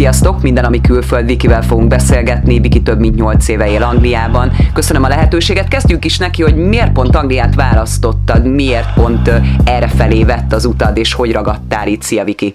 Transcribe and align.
Sziasztok! 0.00 0.42
Minden, 0.42 0.64
ami 0.64 0.80
külföld, 0.80 1.26
Vikivel 1.26 1.62
fogunk 1.62 1.88
beszélgetni. 1.88 2.60
Viki 2.60 2.82
több 2.82 2.98
mint 2.98 3.14
8 3.14 3.48
éve 3.48 3.70
él 3.70 3.82
Angliában. 3.82 4.52
Köszönöm 4.74 5.02
a 5.02 5.08
lehetőséget. 5.08 5.68
Kezdjük 5.68 6.04
is 6.04 6.18
neki, 6.18 6.42
hogy 6.42 6.56
miért 6.56 6.92
pont 6.92 7.14
Angliát 7.16 7.54
választottad, 7.54 8.46
miért 8.46 8.94
pont 8.94 9.30
erre 9.64 9.88
felé 9.88 10.24
vett 10.24 10.52
az 10.52 10.64
utad, 10.64 10.96
és 10.96 11.12
hogy 11.12 11.32
ragadtál 11.32 11.88
itt. 11.88 12.02
Szia, 12.02 12.24
Viki! 12.24 12.54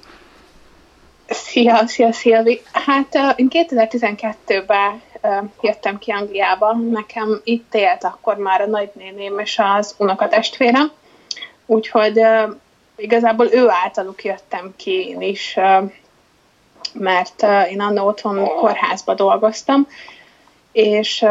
Szia, 1.29 1.88
szia, 1.88 2.11
szia! 2.11 2.43
Hát 2.71 3.35
én 3.35 3.48
2012-ben 3.49 5.02
jöttem 5.62 5.98
ki 5.98 6.12
Angliába. 6.12 6.77
Nekem 6.91 7.41
itt 7.43 7.73
élt 7.73 8.03
akkor 8.03 8.38
már 8.38 8.62
a 8.62 8.67
nagynéném 8.67 9.39
és 9.39 9.62
az 9.77 9.95
unokatestvérem. 9.98 10.91
Úgyhogy 11.66 12.20
igazából 12.98 13.48
ő 13.52 13.70
általuk 13.84 14.23
jöttem 14.23 14.73
ki 14.75 14.91
én 14.91 15.21
is 15.21 15.57
mert 16.99 17.45
én 17.72 17.81
annó 17.81 18.08
otthon 18.08 18.48
kórházba 18.48 19.13
dolgoztam, 19.13 19.88
és 20.72 21.23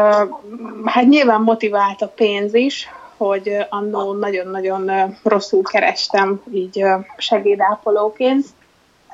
hát 0.85 1.07
nyilván 1.07 1.41
motivált 1.41 2.01
a 2.01 2.07
pénz 2.07 2.53
is, 2.53 2.89
hogy 3.17 3.57
annó 3.69 4.13
nagyon-nagyon 4.13 5.15
rosszul 5.23 5.63
kerestem 5.63 6.41
így 6.53 6.85
segédápolóként, 7.17 8.45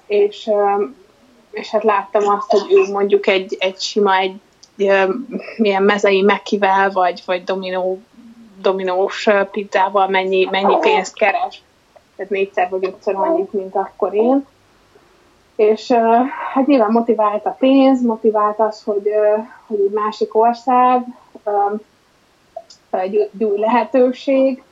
és, 0.06 0.50
és 1.52 1.70
hát 1.70 1.84
láttam 1.84 2.28
azt, 2.28 2.52
hogy 2.52 2.74
ő 2.74 2.92
mondjuk 2.92 3.28
egy, 3.28 3.56
egy 3.60 3.80
sima, 3.80 4.16
egy 4.18 4.40
milyen 5.58 5.84
mezei 5.84 6.22
mekivel, 6.22 6.92
vagy, 6.92 7.24
vagy 7.26 7.44
dominó, 7.44 8.02
dominós 8.62 9.28
pizzával 9.52 10.08
mennyi, 10.08 10.48
mennyi 10.52 10.78
pénzt 10.80 11.16
keres. 11.16 11.62
Tehát 12.16 12.32
négyszer 12.32 12.70
vagy 12.70 12.86
ötször 12.86 13.16
annyit, 13.16 13.54
mint 13.54 13.76
akkor 13.76 14.14
én 14.14 14.46
és 15.62 15.92
hát 16.54 16.66
nyilván 16.66 16.92
motivált 16.92 17.46
a 17.46 17.56
pénz, 17.60 18.02
motivált 18.02 18.60
az, 18.60 18.84
hogy, 18.84 19.10
hogy 19.68 19.80
egy 19.80 19.92
másik 19.92 20.36
ország, 20.36 21.06
egy, 22.90 23.30
egy 23.34 23.44
új 23.44 23.60
lehetőség, 23.60 24.64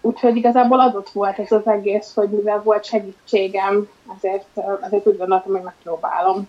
úgyhogy 0.00 0.36
igazából 0.36 0.80
adott 0.80 1.10
volt 1.10 1.38
ez 1.38 1.52
az 1.52 1.66
egész, 1.66 2.12
hogy 2.14 2.28
mivel 2.28 2.62
volt 2.62 2.84
segítségem, 2.84 3.88
azért, 4.16 4.46
azért 4.80 5.06
úgy 5.06 5.16
gondoltam, 5.16 5.52
hogy 5.52 5.62
megpróbálom. 5.62 6.48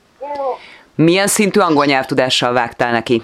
Milyen 0.95 1.27
szintű 1.27 1.59
angol 1.59 1.85
nyelvtudással 1.85 2.53
vágtál 2.53 2.91
neki? 2.91 3.23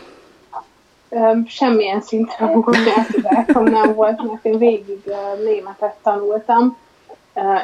Semmilyen 1.46 2.02
szintű 2.02 2.46
angol 2.46 2.76
nyelvtudásom 2.86 3.64
nem 3.64 3.94
volt, 3.94 4.24
mert 4.24 4.46
én 4.46 4.58
végig 4.58 5.04
németet 5.44 5.96
tanultam, 6.04 6.78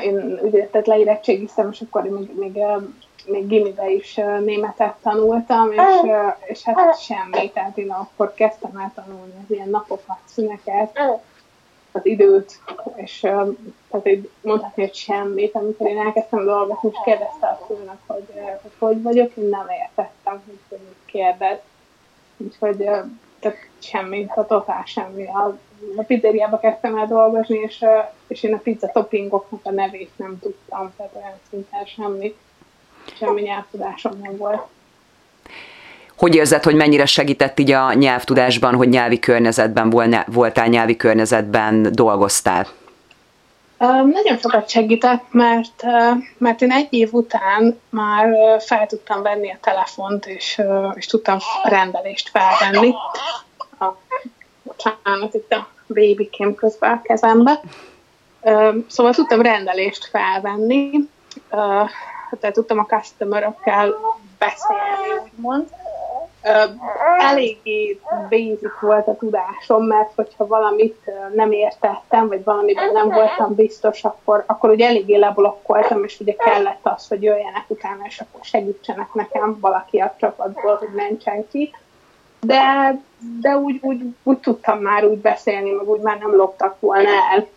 én 0.04 0.40
ugye, 0.42 0.68
tehát 0.68 0.88
leérettségiztem, 0.88 1.70
és 1.72 1.82
akkor 1.82 2.04
még, 2.04 2.32
még, 2.36 2.60
még 3.26 3.48
gimibe 3.48 3.90
is 3.92 4.20
németet 4.46 4.96
tanultam, 5.02 5.72
és, 5.72 6.12
és 6.46 6.64
hát 6.64 7.00
semmi, 7.02 7.52
tehát 7.52 7.78
én 7.78 7.92
akkor 7.92 8.34
kezdtem 8.34 8.78
el 8.78 8.92
tanulni 8.96 9.34
az 9.44 9.52
ilyen 9.52 9.70
napokat, 9.70 10.18
szüneket, 10.26 11.00
az 11.92 12.06
időt, 12.06 12.60
és 12.96 13.20
tehát 13.20 14.08
így 14.08 14.30
mondhatni, 14.42 14.84
hogy 14.84 14.94
semmit, 14.94 15.56
amikor 15.56 15.88
én 15.88 16.00
elkezdtem 16.00 16.46
dolgozni, 16.46 16.90
és 16.92 16.98
kérdezte 17.04 17.48
a 17.48 17.66
főnök, 17.68 17.98
hogy, 18.06 18.28
hogy 18.62 18.72
hogy 18.80 19.02
vagyok, 19.02 19.36
én 19.36 19.50
nem 19.50 19.66
értettem, 19.82 20.42
hogy, 20.46 20.60
hogy 20.70 20.80
kérdez. 21.06 21.58
Úgyhogy 22.38 22.90
tehát 23.44 23.68
semmi, 23.80 24.26
a 24.36 24.46
totál 24.46 24.84
semmi. 24.86 25.26
A, 25.28 25.58
a 25.96 26.04
pizzeriába 26.04 26.60
kezdtem 26.60 26.98
el 26.98 27.08
dolgozni, 27.08 27.58
és, 27.58 27.86
és 28.28 28.44
én 28.44 28.54
a 28.54 28.58
pizza 28.58 28.88
toppingoknak 28.94 29.60
a 29.64 29.72
nevét 29.72 30.12
nem 30.16 30.40
tudtam, 30.42 30.94
tehát 30.98 31.12
olyan 31.16 31.40
szinten 31.50 31.86
semmi, 31.86 32.36
semmi 33.18 33.42
nyelvtudásom 33.42 34.20
nem 34.22 34.38
volt. 34.38 34.62
Hogy 36.18 36.36
érzed, 36.36 36.64
hogy 36.64 36.76
mennyire 36.76 37.06
segített 37.06 37.60
így 37.60 37.72
a 37.72 37.94
nyelvtudásban, 37.94 38.76
hogy 38.76 38.90
nyelvi 38.90 39.20
környezetben 39.20 39.90
voltál, 40.28 40.68
nyelvi 40.68 40.96
környezetben 40.96 41.88
dolgoztál? 41.92 42.68
Nagyon 43.90 44.38
sokat 44.38 44.70
segített, 44.70 45.24
mert, 45.32 45.84
mert 46.38 46.62
én 46.62 46.72
egy 46.72 46.88
év 46.90 47.14
után 47.14 47.80
már 47.90 48.36
fel 48.60 48.88
tudtam 48.88 49.22
venni 49.22 49.52
a 49.52 49.58
telefont, 49.62 50.26
és, 50.26 50.62
és 50.94 51.06
tudtam 51.06 51.38
rendelést 51.64 52.30
felvenni. 52.30 52.94
A, 53.80 53.86
bocsánat, 54.64 55.34
itt 55.34 55.52
a 55.52 55.68
babykém 55.88 56.56
közben 56.56 56.92
a 56.92 57.02
kezembe. 57.02 57.60
Szóval 58.88 59.14
tudtam 59.14 59.42
rendelést 59.42 60.06
felvenni, 60.06 60.92
tehát 62.40 62.54
tudtam 62.54 62.80
a 62.80 62.86
customer 62.86 63.56
beszélni, 64.38 65.22
úgymond 65.24 65.68
eléggé 67.18 68.00
basic 68.30 68.80
volt 68.82 69.08
a 69.08 69.16
tudásom, 69.16 69.86
mert 69.86 70.12
hogyha 70.16 70.48
valamit 70.48 71.12
nem 71.34 71.52
értettem, 71.52 72.28
vagy 72.28 72.44
valamiben 72.44 72.92
nem 72.92 73.10
voltam 73.10 73.56
biztos, 73.56 74.04
akkor, 74.04 74.44
akkor 74.48 74.70
ugye 74.70 74.88
eléggé 74.88 75.16
leblokkoltam, 75.16 76.04
és 76.04 76.20
ugye 76.20 76.36
kellett 76.36 76.80
az, 76.82 77.08
hogy 77.08 77.24
jöjjenek 77.24 77.66
utána, 77.68 78.04
és 78.06 78.20
akkor 78.20 78.44
segítsenek 78.44 79.14
nekem 79.14 79.58
valaki 79.60 80.00
a 80.00 80.16
csapatból, 80.20 80.76
hogy 80.76 80.94
mentsen 80.96 81.48
ki. 81.52 81.76
De, 82.40 82.96
de 83.42 83.58
úgy, 83.58 83.80
úgy, 83.82 84.02
úgy 84.24 84.38
tudtam 84.38 84.80
már 84.80 85.06
úgy 85.06 85.18
beszélni, 85.18 85.72
meg 85.72 85.90
úgy 85.90 86.02
már 86.02 86.18
nem 86.18 86.36
loptak 86.36 86.80
volna 86.80 87.10
el. 87.10 87.48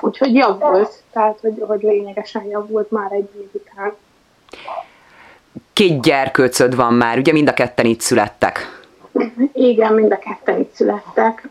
Úgyhogy 0.00 0.34
javult, 0.34 1.02
tehát 1.12 1.40
hogy, 1.40 1.62
hogy 1.66 1.82
lényegesen 1.82 2.44
javult 2.44 2.90
már 2.90 3.12
egy 3.12 3.28
év 3.40 3.48
után 3.52 3.94
két 5.74 6.02
gyerkőcöd 6.02 6.76
van 6.76 6.94
már, 6.94 7.18
ugye 7.18 7.32
mind 7.32 7.48
a 7.48 7.54
ketten 7.54 7.86
itt 7.86 8.00
születtek. 8.00 8.82
Igen, 9.52 9.92
mind 9.92 10.12
a 10.12 10.18
ketten 10.18 10.60
itt 10.60 10.74
születtek. 10.74 11.48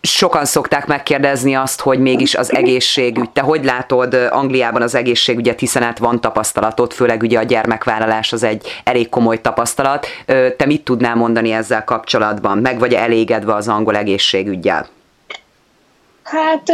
Sokan 0.00 0.44
szokták 0.44 0.86
megkérdezni 0.86 1.54
azt, 1.54 1.80
hogy 1.80 1.98
mégis 1.98 2.34
az 2.34 2.54
egészségügy, 2.54 3.30
te 3.30 3.40
hogy 3.40 3.64
látod 3.64 4.14
Angliában 4.14 4.82
az 4.82 4.94
egészségügyet, 4.94 5.60
hiszen 5.60 5.82
hát 5.82 5.98
van 5.98 6.20
tapasztalatod, 6.20 6.92
főleg 6.92 7.22
ugye 7.22 7.38
a 7.38 7.42
gyermekvállalás 7.42 8.32
az 8.32 8.42
egy 8.42 8.80
elég 8.84 9.08
komoly 9.08 9.40
tapasztalat. 9.40 10.06
Te 10.56 10.66
mit 10.66 10.84
tudnál 10.84 11.14
mondani 11.14 11.52
ezzel 11.52 11.84
kapcsolatban? 11.84 12.58
Meg 12.58 12.78
vagy 12.78 12.94
elégedve 12.94 13.54
az 13.54 13.68
angol 13.68 13.96
egészségügyel? 13.96 14.86
Hát 16.24 16.72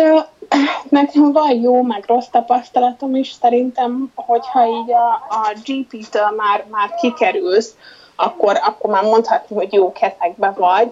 nekem 0.88 1.32
van 1.32 1.60
jó, 1.60 1.82
meg 1.82 2.04
rossz 2.06 2.26
tapasztalatom 2.30 3.14
is, 3.14 3.32
szerintem, 3.40 4.12
hogyha 4.14 4.66
így 4.66 4.92
a, 4.92 5.08
a 5.30 5.52
GP-től 5.64 6.30
már, 6.36 6.64
már 6.70 6.94
kikerülsz, 6.94 7.74
akkor, 8.16 8.58
akkor 8.62 8.90
már 8.90 9.02
mondhatni, 9.02 9.56
hogy 9.56 9.72
jó 9.72 9.92
kezekbe 9.92 10.52
vagy. 10.56 10.90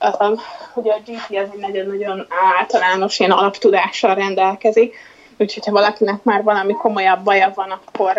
Uh, 0.00 0.38
ugye 0.74 0.92
a 0.92 0.98
GP 1.06 1.36
az 1.36 1.48
egy 1.52 1.58
nagyon-nagyon 1.58 2.26
általános 2.58 3.18
ilyen 3.18 3.30
alaptudással 3.30 4.14
rendelkezik, 4.14 4.94
úgyhogy 5.38 5.64
ha 5.66 5.72
valakinek 5.72 6.22
már 6.22 6.42
valami 6.42 6.72
komolyabb 6.72 7.24
baja 7.24 7.52
van, 7.54 7.70
akkor, 7.70 8.18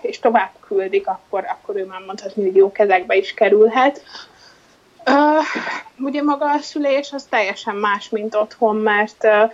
és 0.00 0.18
tovább 0.18 0.50
küldik, 0.66 1.06
akkor, 1.06 1.44
akkor 1.48 1.76
ő 1.76 1.84
már 1.84 2.00
mondhatni, 2.06 2.42
hogy 2.42 2.56
jó 2.56 2.72
kezekbe 2.72 3.16
is 3.16 3.34
kerülhet. 3.34 4.02
Uh, 5.10 5.44
ugye 5.98 6.22
maga 6.22 6.50
a 6.50 6.58
szülés 6.58 7.12
az 7.12 7.26
teljesen 7.30 7.76
más, 7.76 8.08
mint 8.08 8.34
otthon, 8.34 8.76
mert 8.76 9.24
uh, 9.24 9.52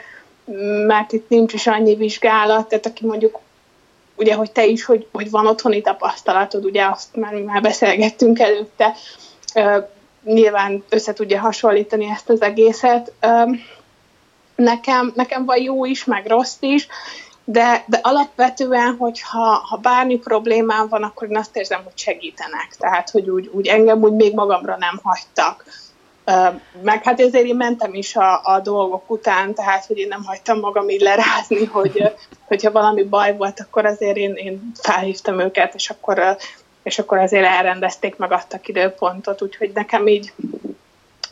mert 0.86 1.12
itt 1.12 1.28
nincs 1.28 1.52
is 1.52 1.66
annyi 1.66 1.94
vizsgálat, 1.94 2.68
tehát 2.68 2.86
aki 2.86 3.06
mondjuk 3.06 3.38
ugye, 4.16 4.34
hogy 4.34 4.52
te 4.52 4.66
is, 4.66 4.84
hogy, 4.84 5.08
hogy 5.12 5.30
van 5.30 5.46
otthoni 5.46 5.80
tapasztalatod, 5.80 6.64
ugye 6.64 6.84
azt 6.84 7.16
már, 7.16 7.34
már 7.34 7.62
beszélgettünk 7.62 8.38
előtte, 8.38 8.94
uh, 9.54 9.84
nyilván 10.24 10.84
össze 10.88 11.12
tudja 11.12 11.40
hasonlítani 11.40 12.10
ezt 12.10 12.28
az 12.28 12.42
egészet. 12.42 13.12
Nekem, 14.56 15.12
nekem 15.14 15.44
van 15.44 15.62
jó 15.62 15.84
is, 15.84 16.04
meg 16.04 16.26
rossz 16.26 16.56
is, 16.60 16.88
de, 17.44 17.84
de 17.86 17.98
alapvetően, 18.02 18.96
hogyha 18.96 19.64
ha 19.68 19.76
bármi 19.76 20.18
problémám 20.18 20.88
van, 20.88 21.02
akkor 21.02 21.30
én 21.30 21.36
azt 21.36 21.56
érzem, 21.56 21.82
hogy 21.84 21.98
segítenek. 21.98 22.74
Tehát, 22.78 23.10
hogy 23.10 23.30
úgy, 23.30 23.50
úgy 23.52 23.66
engem 23.66 24.02
úgy 24.02 24.12
még 24.12 24.34
magamra 24.34 24.76
nem 24.78 25.00
hagytak. 25.02 25.64
Meg 26.82 27.04
hát 27.04 27.20
ezért 27.20 27.46
én 27.46 27.56
mentem 27.56 27.94
is 27.94 28.16
a, 28.16 28.40
a 28.44 28.60
dolgok 28.60 29.10
után, 29.10 29.54
tehát 29.54 29.86
hogy 29.86 29.98
én 29.98 30.08
nem 30.08 30.24
hagytam 30.24 30.60
magam 30.60 30.88
így 30.88 31.00
lerázni, 31.00 31.64
hogy 31.64 32.12
hogyha 32.48 32.70
valami 32.72 33.02
baj 33.02 33.36
volt, 33.36 33.60
akkor 33.60 33.84
azért 33.86 34.16
én, 34.16 34.34
én 34.34 34.72
felhívtam 34.74 35.40
őket, 35.40 35.74
és 35.74 35.90
akkor, 35.90 36.36
és 36.82 36.98
akkor 36.98 37.18
azért 37.18 37.46
elrendezték, 37.46 38.16
meg 38.16 38.32
adtak 38.32 38.68
időpontot, 38.68 39.42
úgyhogy 39.42 39.70
nekem 39.74 40.06
így 40.06 40.32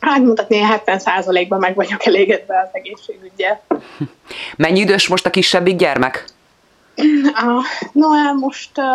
hát 0.01 0.19
mutatni, 0.19 0.57
70 0.57 1.47
ban 1.47 1.59
meg 1.59 1.75
vagyok 1.75 2.05
elégedve 2.05 2.59
az 2.59 2.69
egészségügyel. 2.71 3.61
Mennyi 4.57 4.79
idős 4.79 5.07
most 5.07 5.25
a 5.25 5.29
kisebbik 5.29 5.75
gyermek? 5.75 6.25
Ah, 7.33 7.63
no, 7.91 8.33
most 8.39 8.77
uh, 8.77 8.85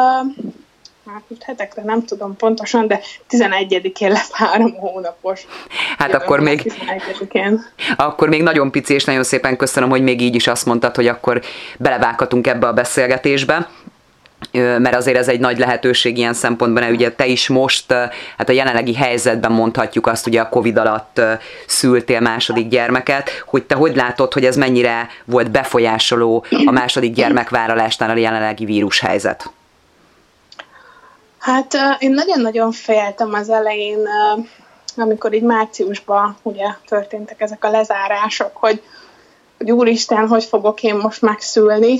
hát 1.13 1.23
most 1.29 1.43
hetekre 1.43 1.83
nem 1.83 2.05
tudom 2.05 2.37
pontosan, 2.37 2.87
de 2.87 3.01
11-én 3.31 4.11
lesz 4.11 4.33
három 4.33 4.75
hónapos. 4.75 5.47
Hát 5.99 6.11
Jövő 6.11 6.25
akkor 6.25 6.41
még, 6.41 6.73
akkor 7.97 8.29
még 8.29 8.43
nagyon 8.43 8.71
pici, 8.71 8.95
és 8.95 9.05
nagyon 9.05 9.25
szépen 9.25 9.57
köszönöm, 9.57 9.89
hogy 9.89 10.03
még 10.03 10.21
így 10.21 10.35
is 10.35 10.47
azt 10.47 10.67
mondtad, 10.67 10.95
hogy 10.95 11.07
akkor 11.07 11.43
belevághatunk 11.79 12.47
ebbe 12.47 12.67
a 12.67 12.73
beszélgetésbe. 12.73 13.69
Mert 14.57 14.95
azért 14.95 15.17
ez 15.17 15.29
egy 15.29 15.41
nagy 15.41 15.59
lehetőség 15.59 16.19
ilyen 16.19 16.35
szempontban, 16.35 16.91
ugye 16.91 17.13
te 17.13 17.27
is 17.27 17.49
most, 17.49 17.93
hát 18.37 18.49
a 18.49 18.53
jelenlegi 18.53 18.95
helyzetben 18.95 19.53
mondhatjuk 19.53 20.07
azt, 20.07 20.27
ugye 20.27 20.41
a 20.41 20.49
Covid 20.49 20.77
alatt 20.77 21.21
szültél 21.67 22.21
második 22.21 22.69
gyermeket, 22.69 23.31
hogy 23.47 23.63
te 23.63 23.75
hogy 23.75 23.97
látod, 23.97 24.33
hogy 24.33 24.45
ez 24.45 24.57
mennyire 24.57 25.09
volt 25.25 25.51
befolyásoló 25.51 26.45
a 26.65 26.71
második 26.71 27.15
gyermekvállalásnál 27.15 28.11
a 28.11 28.17
jelenlegi 28.17 28.65
vírushelyzet? 28.65 29.51
Hát 31.39 31.75
én 31.99 32.11
nagyon-nagyon 32.11 32.73
féltem 32.73 33.33
az 33.33 33.51
elején, 33.51 33.99
amikor 34.97 35.35
így 35.35 35.43
márciusban 35.43 36.37
ugye 36.43 36.67
történtek 36.89 37.41
ezek 37.41 37.65
a 37.65 37.71
lezárások, 37.71 38.51
hogy 38.55 38.83
hogy 39.59 39.71
úristen, 39.71 40.29
hogy 40.29 40.45
fogok 40.45 40.83
én 40.83 40.95
most 40.95 41.23
megszülni, 41.23 41.99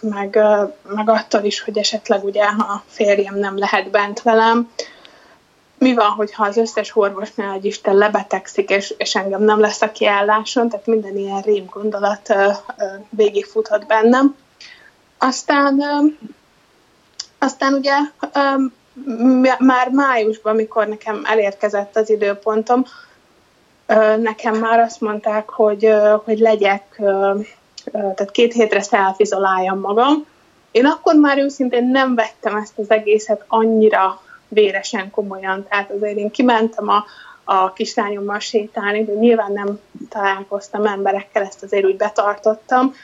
meg, 0.00 0.38
meg 0.88 1.08
attól 1.08 1.42
is, 1.42 1.60
hogy 1.60 1.78
esetleg 1.78 2.24
ugye 2.24 2.44
a 2.44 2.82
férjem 2.86 3.38
nem 3.38 3.58
lehet 3.58 3.90
bent 3.90 4.22
velem. 4.22 4.70
Mi 5.78 5.94
van, 5.94 6.10
hogyha 6.10 6.44
az 6.44 6.56
összes 6.56 6.96
orvosnál 6.96 7.54
egy 7.54 7.64
Isten 7.64 7.94
lebetegszik, 7.94 8.70
és, 8.70 8.94
és 8.98 9.14
engem 9.14 9.42
nem 9.42 9.60
lesz 9.60 9.82
a 9.82 9.92
kiálláson, 9.92 10.68
tehát 10.68 10.86
minden 10.86 11.16
ilyen 11.16 11.40
rém 11.40 11.64
gondolat 11.64 12.34
végigfuthat 13.10 13.86
bennem. 13.86 14.36
Aztán, 15.18 15.82
aztán 17.38 17.74
ugye 17.74 17.96
már 19.58 19.90
májusban, 19.90 20.52
amikor 20.52 20.86
nekem 20.86 21.22
elérkezett 21.24 21.96
az 21.96 22.10
időpontom, 22.10 22.84
nekem 24.20 24.54
már 24.54 24.78
azt 24.78 25.00
mondták, 25.00 25.48
hogy, 25.48 25.94
hogy 26.24 26.38
legyek, 26.38 27.00
tehát 27.92 28.30
két 28.30 28.52
hétre 28.52 28.82
szelfizoláljam 28.82 29.80
magam. 29.80 30.26
Én 30.70 30.86
akkor 30.86 31.14
már 31.14 31.38
őszintén 31.38 31.86
nem 31.86 32.14
vettem 32.14 32.56
ezt 32.56 32.78
az 32.78 32.90
egészet 32.90 33.44
annyira 33.48 34.20
véresen 34.48 35.10
komolyan, 35.10 35.66
tehát 35.68 35.90
azért 35.90 36.16
én 36.16 36.30
kimentem 36.30 36.88
a, 36.88 37.04
a 37.44 37.72
kislányommal 37.72 38.38
sétálni, 38.38 39.04
de 39.04 39.12
nyilván 39.12 39.52
nem 39.52 39.80
találkoztam 40.08 40.86
emberekkel, 40.86 41.42
ezt 41.42 41.62
azért 41.62 41.84
úgy 41.84 41.96
betartottam, 41.96 42.94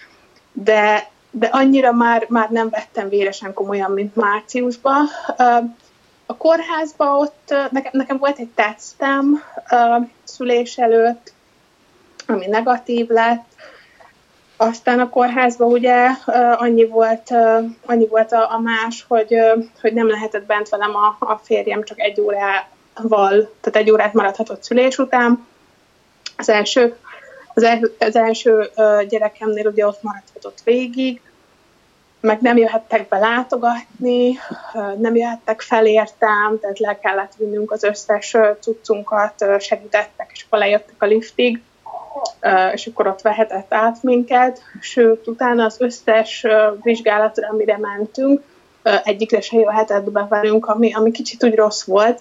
de, 0.52 1.10
de 1.30 1.46
annyira 1.46 1.92
már, 1.92 2.26
már 2.28 2.50
nem 2.50 2.68
vettem 2.68 3.08
véresen 3.08 3.52
komolyan, 3.52 3.90
mint 3.90 4.16
márciusban. 4.16 5.08
A 6.26 6.36
kórházban 6.36 7.20
ott 7.20 7.54
nekem, 7.70 7.90
nekem 7.92 8.18
volt 8.18 8.38
egy 8.38 8.50
tesztem 8.54 9.42
uh, 9.70 10.06
szülés 10.24 10.78
előtt, 10.78 11.32
ami 12.26 12.46
negatív 12.46 13.08
lett, 13.08 13.52
aztán 14.62 15.00
a 15.00 15.08
kórházban 15.08 15.72
ugye 15.72 16.08
annyi 16.56 16.84
volt, 16.84 17.30
annyi 17.86 18.06
volt 18.06 18.32
a, 18.32 18.52
a 18.52 18.58
más, 18.58 19.04
hogy, 19.08 19.34
hogy 19.80 19.92
nem 19.92 20.08
lehetett 20.08 20.46
bent 20.46 20.68
velem 20.68 20.94
a, 20.96 21.16
a 21.18 21.40
férjem 21.42 21.84
csak 21.84 22.00
egy 22.00 22.20
órával, 22.20 23.52
tehát 23.60 23.76
egy 23.76 23.90
órát 23.90 24.12
maradhatott 24.12 24.62
szülés 24.62 24.98
után. 24.98 25.46
Az 26.36 26.48
első, 26.48 26.96
az, 27.54 27.62
el, 27.62 27.80
az 27.98 28.16
első 28.16 28.70
gyerekemnél 29.08 29.66
ugye 29.66 29.86
ott 29.86 30.02
maradhatott 30.02 30.58
végig, 30.64 31.20
meg 32.22 32.40
nem 32.40 32.56
jöhettek 32.56 33.08
be 33.08 33.18
látogatni, 33.18 34.38
nem 34.98 35.16
jöhettek 35.16 35.60
felértem, 35.60 36.58
tehát 36.60 36.78
le 36.78 36.98
kellett 36.98 37.32
vinnünk 37.36 37.70
az 37.70 37.82
összes 37.82 38.36
cuccunkat, 38.60 39.44
segítettek, 39.58 40.30
és 40.32 40.44
akkor 40.46 40.58
lejöttek 40.58 41.02
a 41.02 41.06
liftig, 41.06 41.62
és 42.72 42.86
akkor 42.86 43.06
ott 43.06 43.20
vehetett 43.20 43.74
át 43.74 44.02
minket, 44.02 44.62
sőt, 44.80 45.26
utána 45.26 45.64
az 45.64 45.76
összes 45.78 46.46
vizsgálatra, 46.82 47.48
amire 47.48 47.78
mentünk, 47.78 48.42
egyikre 49.04 49.40
se 49.40 49.58
jöhetett 49.58 50.10
be 50.10 50.26
velünk, 50.28 50.66
ami, 50.66 50.94
ami 50.94 51.10
kicsit 51.10 51.44
úgy 51.44 51.54
rossz 51.54 51.84
volt, 51.84 52.20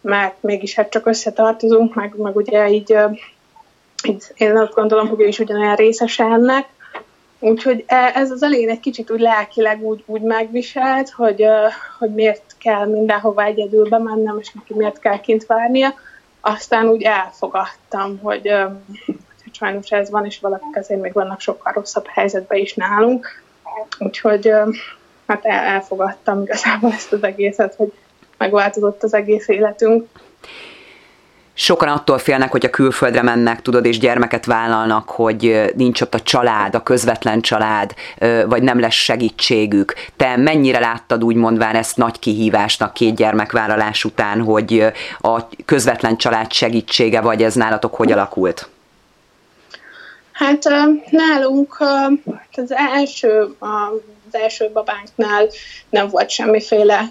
mert 0.00 0.34
mégis 0.40 0.74
hát 0.74 0.90
csak 0.90 1.06
összetartozunk, 1.06 1.94
meg, 1.94 2.14
meg 2.16 2.36
ugye 2.36 2.70
így, 2.70 2.96
így 4.08 4.24
én 4.34 4.56
azt 4.56 4.74
gondolom, 4.74 5.08
hogy 5.08 5.20
ő 5.20 5.26
is 5.26 5.38
ugyanolyan 5.38 5.76
részes 5.76 6.18
ennek, 6.18 6.68
Úgyhogy 7.40 7.84
e, 7.86 8.12
ez 8.14 8.30
az 8.30 8.42
elején 8.42 8.68
egy 8.68 8.80
kicsit 8.80 9.10
úgy 9.10 9.20
lelkileg 9.20 9.82
úgy, 9.82 10.02
úgy 10.06 10.22
megviselt, 10.22 11.10
hogy, 11.10 11.44
hogy 11.98 12.14
miért 12.14 12.56
kell 12.58 12.86
mindenhova 12.86 13.42
egyedül 13.42 13.88
bemennem, 13.88 14.38
és 14.38 14.52
neki 14.52 14.74
miért 14.74 14.98
kell 14.98 15.20
kint 15.20 15.46
várnia. 15.46 15.94
Aztán 16.40 16.88
úgy 16.88 17.02
elfogadtam, 17.02 18.18
hogy, 18.18 18.48
hogy 19.42 19.54
sajnos 19.54 19.90
ez 19.90 20.10
van, 20.10 20.24
és 20.24 20.40
valakik 20.40 20.76
azért 20.76 21.00
még 21.00 21.12
vannak 21.12 21.40
sokkal 21.40 21.72
rosszabb 21.72 22.06
helyzetben 22.06 22.58
is 22.58 22.74
nálunk. 22.74 23.42
Úgyhogy 23.98 24.52
hát 25.26 25.44
elfogadtam 25.44 26.42
igazából 26.42 26.92
ezt 26.92 27.12
az 27.12 27.22
egészet, 27.22 27.74
hogy 27.74 27.92
megváltozott 28.38 29.02
az 29.02 29.14
egész 29.14 29.48
életünk 29.48 30.08
sokan 31.60 31.88
attól 31.88 32.18
félnek, 32.18 32.50
hogy 32.50 32.64
a 32.64 32.70
külföldre 32.70 33.22
mennek, 33.22 33.62
tudod, 33.62 33.84
és 33.84 33.98
gyermeket 33.98 34.44
vállalnak, 34.44 35.08
hogy 35.08 35.72
nincs 35.76 36.00
ott 36.00 36.14
a 36.14 36.20
család, 36.20 36.74
a 36.74 36.82
közvetlen 36.82 37.40
család, 37.40 37.94
vagy 38.46 38.62
nem 38.62 38.80
lesz 38.80 38.94
segítségük. 38.94 39.94
Te 40.16 40.36
mennyire 40.36 40.78
láttad 40.78 41.24
úgy 41.24 41.34
mondván 41.34 41.74
ezt 41.74 41.96
nagy 41.96 42.18
kihívásnak 42.18 42.92
két 42.92 43.14
gyermekvállalás 43.14 44.04
után, 44.04 44.40
hogy 44.42 44.92
a 45.18 45.40
közvetlen 45.64 46.16
család 46.16 46.52
segítsége, 46.52 47.20
vagy 47.20 47.42
ez 47.42 47.54
nálatok 47.54 47.94
hogy 47.94 48.12
alakult? 48.12 48.68
Hát 50.32 50.68
nálunk 51.10 51.76
az 52.56 52.72
első, 52.72 53.54
az 53.58 54.34
első 54.34 54.70
babánknál 54.72 55.46
nem 55.90 56.08
volt 56.08 56.30
semmiféle 56.30 57.10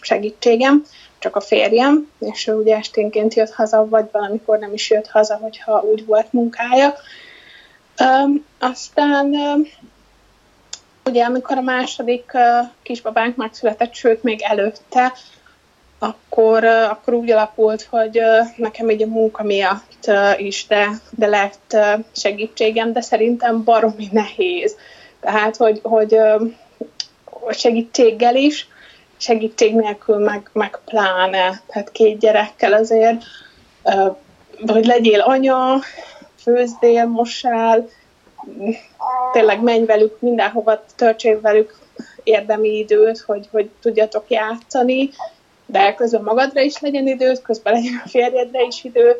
segítségem 0.00 0.82
csak 1.18 1.36
a 1.36 1.40
férjem, 1.40 2.10
és 2.18 2.46
ő 2.46 2.54
ugye 2.54 2.76
esténként 2.76 3.34
jött 3.34 3.52
haza, 3.52 3.88
vagy 3.88 4.08
valamikor 4.12 4.58
nem 4.58 4.72
is 4.72 4.90
jött 4.90 5.08
haza, 5.08 5.36
hogyha 5.36 5.82
úgy 5.82 6.06
volt 6.06 6.32
munkája. 6.32 6.94
Um, 8.00 8.44
aztán 8.58 9.26
um, 9.26 9.66
ugye 11.04 11.24
amikor 11.24 11.56
a 11.56 11.60
második 11.60 12.30
uh, 12.34 12.68
kisbabánk 12.82 13.36
megszületett, 13.36 13.94
sőt 13.94 14.22
még 14.22 14.42
előtte, 14.42 15.12
akkor, 15.98 16.64
uh, 16.64 16.90
akkor 16.90 17.14
úgy 17.14 17.30
alakult, 17.30 17.82
hogy 17.90 18.18
uh, 18.18 18.46
nekem 18.56 18.90
így 18.90 19.02
a 19.02 19.06
munka 19.06 19.42
miatt 19.42 20.04
uh, 20.06 20.42
is, 20.42 20.66
de, 20.66 20.88
de 21.10 21.26
lett 21.26 21.72
uh, 21.72 22.04
segítségem, 22.12 22.92
de 22.92 23.00
szerintem 23.00 23.64
baromi 23.64 24.08
nehéz. 24.12 24.76
Tehát, 25.20 25.56
hogy, 25.56 25.80
hogy 25.82 26.14
uh, 26.14 26.50
segítséggel 27.50 28.36
is, 28.36 28.68
segítség 29.18 29.74
nélkül 29.74 30.18
meg, 30.18 30.50
meg 30.52 30.78
pláne, 30.84 31.62
tehát 31.66 31.92
két 31.92 32.18
gyerekkel 32.18 32.72
azért, 32.72 33.22
hogy 34.66 34.86
legyél 34.86 35.20
anya, 35.20 35.78
főzdél, 36.42 37.06
mosál, 37.06 37.88
tényleg 39.32 39.62
menj 39.62 39.84
velük 39.84 40.20
mindenhova, 40.20 40.84
töltsél 40.96 41.40
velük 41.40 41.78
érdemi 42.22 42.68
időt, 42.68 43.18
hogy, 43.18 43.48
hogy 43.50 43.70
tudjatok 43.80 44.30
játszani, 44.30 45.10
de 45.66 45.94
közben 45.94 46.22
magadra 46.22 46.60
is 46.60 46.80
legyen 46.80 47.06
időt, 47.06 47.42
közben 47.42 47.72
legyen 47.72 48.02
a 48.04 48.08
férjedre 48.08 48.62
is 48.62 48.84
idő. 48.84 49.16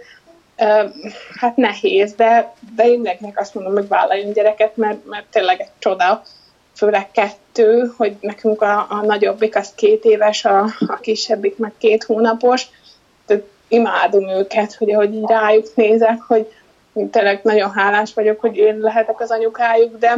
Hát 1.40 1.56
nehéz, 1.56 2.14
de, 2.14 2.54
de 2.76 2.84
mindenkinek 2.84 3.40
azt 3.40 3.54
mondom, 3.54 3.72
hogy 3.72 3.88
vállaljon 3.88 4.32
gyereket, 4.32 4.76
mert, 4.76 5.04
mert 5.04 5.26
tényleg 5.30 5.60
egy 5.60 5.70
csoda, 5.78 6.22
főleg 6.78 7.10
kettő, 7.10 7.92
hogy 7.96 8.16
nekünk 8.20 8.62
a, 8.62 8.86
a 8.90 9.00
nagyobbik 9.04 9.56
az 9.56 9.72
két 9.74 10.04
éves, 10.04 10.44
a, 10.44 10.64
a 10.86 10.96
kisebbik 11.00 11.56
meg 11.56 11.72
két 11.78 12.04
hónapos. 12.04 12.66
Tehát 13.26 13.42
imádom 13.68 14.28
őket, 14.28 14.74
hogy 14.74 14.92
ahogy 14.92 15.14
így 15.14 15.26
rájuk 15.26 15.74
nézek, 15.74 16.20
hogy 16.20 16.52
tényleg 17.10 17.40
nagyon 17.42 17.72
hálás 17.72 18.14
vagyok, 18.14 18.40
hogy 18.40 18.56
én 18.56 18.78
lehetek 18.78 19.20
az 19.20 19.30
anyukájuk, 19.30 19.98
de 19.98 20.16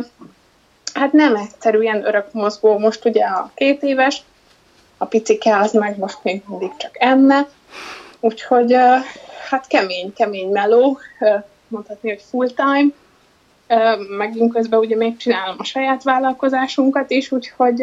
hát 0.95 1.13
nem 1.13 1.37
egyszerű 1.37 1.81
ilyen 1.81 2.07
örök 2.07 2.33
mozgó. 2.33 2.79
Most 2.79 3.05
ugye 3.05 3.25
a 3.25 3.51
két 3.55 3.83
éves, 3.83 4.23
a 4.99 5.05
picike 5.05 5.57
az 5.57 5.73
meg 5.73 5.99
most 5.99 6.19
még 6.23 6.43
mindig 6.47 6.77
csak 6.77 6.93
enne, 6.99 7.49
úgyhogy 8.21 8.73
hát 9.49 9.67
kemény, 9.67 10.13
kemény 10.13 10.49
meló, 10.49 10.99
mondhatni, 11.69 12.09
hogy 12.09 12.23
full 12.31 12.49
time, 12.49 12.93
meg 14.17 14.35
közben 14.53 14.79
ugye 14.79 14.97
még 14.97 15.17
csinálom 15.17 15.57
a 15.59 15.65
saját 15.65 16.03
vállalkozásunkat 16.03 17.11
is, 17.11 17.33
úgyhogy, 17.33 17.83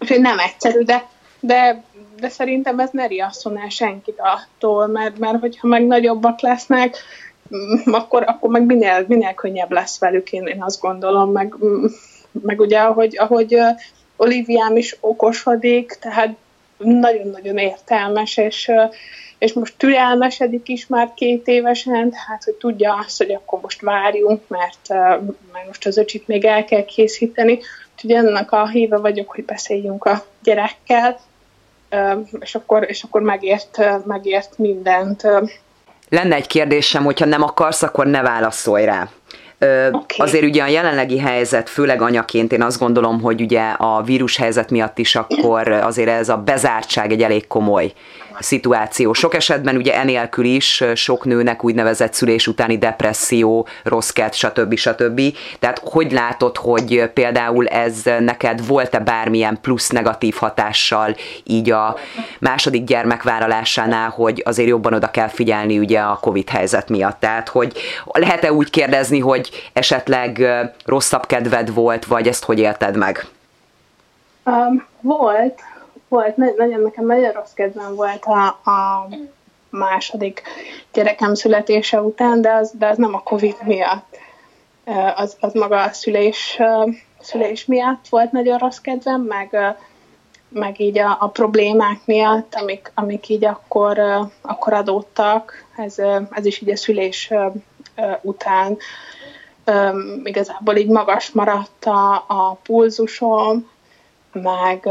úgyhogy 0.00 0.20
nem 0.20 0.38
egyszerű, 0.38 0.82
de, 0.82 1.06
de, 1.40 1.82
de 2.16 2.28
szerintem 2.28 2.78
ez 2.78 2.90
ne 2.92 3.06
riasszon 3.06 3.68
senkit 3.68 4.18
attól, 4.18 4.86
mert, 4.86 5.18
mert 5.18 5.40
hogyha 5.40 5.68
meg 5.68 5.86
nagyobbak 5.86 6.40
lesznek, 6.40 6.96
mm, 7.54 7.92
akkor, 7.92 8.22
akkor 8.26 8.50
meg 8.50 8.64
minél, 8.64 9.04
minél 9.08 9.34
könnyebb 9.34 9.70
lesz 9.70 9.98
velük, 9.98 10.32
én, 10.32 10.46
én 10.46 10.62
azt 10.62 10.80
gondolom, 10.80 11.32
meg, 11.32 11.54
mm, 11.64 11.84
meg 12.42 12.60
ugye 12.60 12.78
ahogy, 12.78 13.18
ahogy 13.18 13.58
Oliviám 14.16 14.76
is 14.76 14.96
okosodik, 15.00 15.98
tehát 16.00 16.36
nagyon-nagyon 16.78 17.56
értelmes, 17.56 18.36
és, 18.36 18.70
és 19.42 19.52
most 19.52 19.74
türelmesedik 19.76 20.68
is 20.68 20.86
már 20.86 21.10
két 21.14 21.46
évesen, 21.46 22.10
tehát 22.10 22.44
hogy 22.44 22.54
tudja 22.54 22.94
azt, 23.06 23.18
hogy 23.18 23.32
akkor 23.32 23.58
most 23.62 23.80
várjunk, 23.80 24.40
mert, 24.48 24.88
mert 25.52 25.66
most 25.66 25.86
az 25.86 25.96
öcsit 25.96 26.26
még 26.26 26.44
el 26.44 26.64
kell 26.64 26.84
készíteni, 26.84 27.58
Úgyhogy 27.94 28.10
ennek 28.10 28.52
a 28.52 28.68
híve 28.68 28.96
vagyok, 28.96 29.30
hogy 29.30 29.44
beszéljünk 29.44 30.04
a 30.04 30.24
gyerekkel, 30.42 31.20
és 32.40 32.54
akkor, 32.54 32.84
és 32.88 33.02
akkor 33.02 33.20
megért, 33.20 33.78
megért 34.06 34.58
mindent. 34.58 35.22
Lenne 36.08 36.34
egy 36.34 36.46
kérdésem, 36.46 37.04
hogyha 37.04 37.24
nem 37.24 37.42
akarsz, 37.42 37.82
akkor 37.82 38.06
ne 38.06 38.22
válaszolj 38.22 38.84
rá. 38.84 39.08
Okay. 39.92 40.16
Azért 40.16 40.44
ugye 40.44 40.62
a 40.62 40.66
jelenlegi 40.66 41.18
helyzet, 41.18 41.68
főleg 41.68 42.02
anyaként 42.02 42.52
én 42.52 42.62
azt 42.62 42.78
gondolom, 42.78 43.20
hogy 43.20 43.40
ugye 43.40 43.70
a 43.70 44.02
vírus 44.02 44.36
helyzet 44.36 44.70
miatt 44.70 44.98
is 44.98 45.14
akkor 45.16 45.68
azért 45.68 46.08
ez 46.08 46.28
a 46.28 46.36
bezártság 46.36 47.12
egy 47.12 47.22
elég 47.22 47.46
komoly 47.46 47.92
szituáció. 48.42 49.12
Sok 49.12 49.34
esetben 49.34 49.76
ugye 49.76 49.94
enélkül 49.94 50.44
is 50.44 50.84
sok 50.94 51.24
nőnek 51.24 51.64
úgynevezett 51.64 52.12
szülés 52.12 52.46
utáni 52.46 52.78
depresszió, 52.78 53.66
rossz 53.82 54.10
kert, 54.10 54.34
stb. 54.34 54.76
stb. 54.76 55.20
Tehát 55.58 55.80
hogy 55.84 56.12
látod, 56.12 56.56
hogy 56.56 57.10
például 57.14 57.66
ez 57.66 58.02
neked 58.18 58.66
volt-e 58.66 58.98
bármilyen 58.98 59.58
plusz 59.62 59.88
negatív 59.88 60.34
hatással 60.34 61.16
így 61.44 61.70
a 61.70 61.96
második 62.38 62.84
gyermek 62.84 63.22
vállalásánál, 63.22 64.08
hogy 64.08 64.42
azért 64.44 64.68
jobban 64.68 64.94
oda 64.94 65.10
kell 65.10 65.28
figyelni 65.28 65.78
ugye 65.78 66.00
a 66.00 66.18
Covid 66.20 66.48
helyzet 66.48 66.88
miatt. 66.88 67.20
Tehát, 67.20 67.48
hogy 67.48 67.72
lehet-e 68.04 68.52
úgy 68.52 68.70
kérdezni, 68.70 69.18
hogy 69.18 69.70
esetleg 69.72 70.46
rosszabb 70.84 71.26
kedved 71.26 71.74
volt, 71.74 72.04
vagy 72.04 72.28
ezt 72.28 72.44
hogy 72.44 72.58
élted 72.58 72.96
meg? 72.96 73.26
Um, 74.44 74.86
volt, 75.00 75.60
volt, 76.12 76.36
nagyon, 76.36 76.80
nekem 76.80 77.06
nagyon 77.06 77.32
rossz 77.32 77.52
kedvem 77.52 77.94
volt 77.94 78.24
a, 78.24 78.46
a 78.70 79.08
második 79.70 80.42
gyerekem 80.92 81.34
születése 81.34 82.00
után, 82.00 82.40
de 82.40 82.52
az, 82.52 82.72
de 82.78 82.86
az 82.86 82.96
nem 82.96 83.14
a 83.14 83.22
Covid 83.22 83.56
miatt. 83.64 84.16
Az, 85.14 85.36
az 85.40 85.52
maga 85.52 85.82
a 85.82 85.92
szülés, 85.92 86.58
szülés 87.20 87.64
miatt 87.64 88.08
volt 88.08 88.32
nagyon 88.32 88.58
rossz 88.58 88.78
kedvem, 88.78 89.20
meg, 89.20 89.76
meg 90.48 90.80
így 90.80 90.98
a, 90.98 91.16
a 91.20 91.28
problémák 91.28 92.00
miatt, 92.04 92.54
amik, 92.54 92.92
amik 92.94 93.28
így 93.28 93.44
akkor, 93.44 93.98
akkor 94.40 94.72
adódtak, 94.72 95.64
ez, 95.76 95.98
ez 96.30 96.44
is 96.44 96.60
így 96.60 96.70
a 96.70 96.76
szülés 96.76 97.30
után 98.22 98.76
igazából 100.24 100.76
így 100.76 100.88
magas 100.88 101.30
maradt 101.30 101.84
a, 101.84 102.14
a 102.14 102.58
pulzusom, 102.62 103.70
meg 104.32 104.88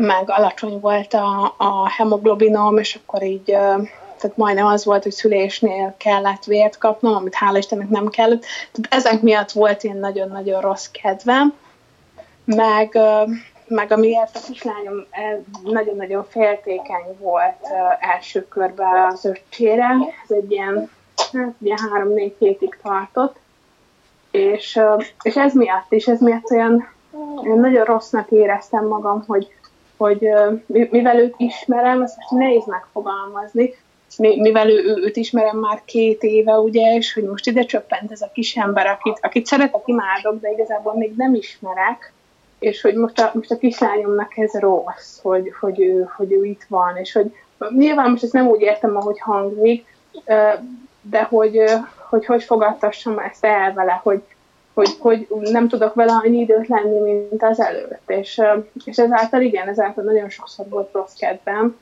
meg 0.00 0.30
alacsony 0.30 0.80
volt 0.80 1.14
a, 1.14 1.54
a 1.56 1.88
hemoglobinom, 1.88 2.78
és 2.78 2.98
akkor 3.02 3.22
így, 3.22 3.44
tehát 4.18 4.36
majdnem 4.36 4.66
az 4.66 4.84
volt, 4.84 5.02
hogy 5.02 5.12
szülésnél 5.12 5.94
kellett 5.96 6.44
vért 6.44 6.78
kapnom, 6.78 7.14
amit 7.14 7.34
hála 7.34 7.58
Istennek 7.58 7.88
nem 7.88 8.08
kellett. 8.08 8.44
Tehát 8.72 9.06
ezek 9.06 9.22
miatt 9.22 9.50
volt 9.50 9.84
én 9.84 9.96
nagyon-nagyon 9.96 10.60
rossz 10.60 10.86
kedvem, 11.02 11.54
meg, 12.44 12.98
meg 13.66 13.92
amiért 13.92 14.36
a 14.36 14.40
kislányom 14.46 15.06
nagyon-nagyon 15.64 16.26
féltékeny 16.28 17.16
volt 17.18 17.66
első 18.00 18.48
körben 18.48 19.10
az 19.10 19.24
öccsére, 19.24 19.88
ez 20.24 20.30
egy 20.36 20.50
ilyen, 20.50 20.90
hát 21.32 21.54
ilyen 21.60 21.78
három-négy 21.90 22.34
hétig 22.38 22.78
tartott, 22.82 23.36
és, 24.30 24.80
és 25.22 25.36
ez 25.36 25.54
miatt 25.54 25.92
is, 25.92 26.06
ez 26.06 26.20
miatt 26.20 26.50
olyan, 26.50 26.88
olyan 27.44 27.58
nagyon 27.58 27.84
rossznak 27.84 28.30
éreztem 28.30 28.86
magam, 28.86 29.24
hogy, 29.26 29.54
hogy 29.96 30.28
mivel 30.70 31.18
őt 31.18 31.34
ismerem, 31.36 32.02
ezt 32.02 32.16
nehéz 32.30 32.66
megfogalmazni, 32.66 33.74
mivel 34.18 34.70
ő, 34.70 34.96
őt 35.04 35.16
ismerem 35.16 35.58
már 35.58 35.82
két 35.84 36.22
éve, 36.22 36.52
ugye, 36.52 36.94
és 36.94 37.14
hogy 37.14 37.24
most 37.24 37.46
ide 37.46 37.62
csöppent 37.62 38.12
ez 38.12 38.20
a 38.20 38.30
kis 38.32 38.56
ember, 38.56 38.86
akit, 38.86 39.18
akit 39.22 39.46
szeretek, 39.46 39.82
imádok, 39.84 40.40
de 40.40 40.50
igazából 40.50 40.96
még 40.96 41.12
nem 41.16 41.34
ismerek, 41.34 42.12
és 42.58 42.80
hogy 42.80 42.94
most 42.94 43.18
a, 43.18 43.30
most 43.34 43.50
a 43.50 43.58
kislányomnak 43.58 44.36
ez 44.36 44.52
rossz, 44.52 45.20
hogy, 45.22 45.52
hogy, 45.60 45.80
ő, 45.80 46.08
hogy 46.16 46.32
ő 46.32 46.44
itt 46.44 46.64
van, 46.68 46.96
és 46.96 47.12
hogy 47.12 47.34
nyilván 47.76 48.10
most 48.10 48.22
ezt 48.22 48.32
nem 48.32 48.46
úgy 48.46 48.60
értem, 48.60 48.96
ahogy 48.96 49.20
hangzik, 49.20 49.96
de 51.00 51.22
hogy, 51.22 51.62
hogy 52.08 52.26
hogy 52.26 52.42
fogadtassam 52.42 53.18
ezt 53.18 53.44
el 53.44 53.72
vele, 53.72 54.00
hogy, 54.02 54.22
hogy, 54.76 54.96
hogy 54.98 55.26
nem 55.40 55.68
tudok 55.68 55.94
vele 55.94 56.12
annyi 56.12 56.38
időt 56.38 56.68
lenni, 56.68 57.00
mint 57.00 57.42
az 57.42 57.60
előtt. 57.60 58.10
És, 58.10 58.42
és 58.84 58.98
ezáltal 58.98 59.40
igen, 59.40 59.68
ezáltal 59.68 60.04
nagyon 60.04 60.28
sokszor 60.28 60.68
volt 60.68 60.92
rossz 60.92 61.14
kedvem. 61.14 61.76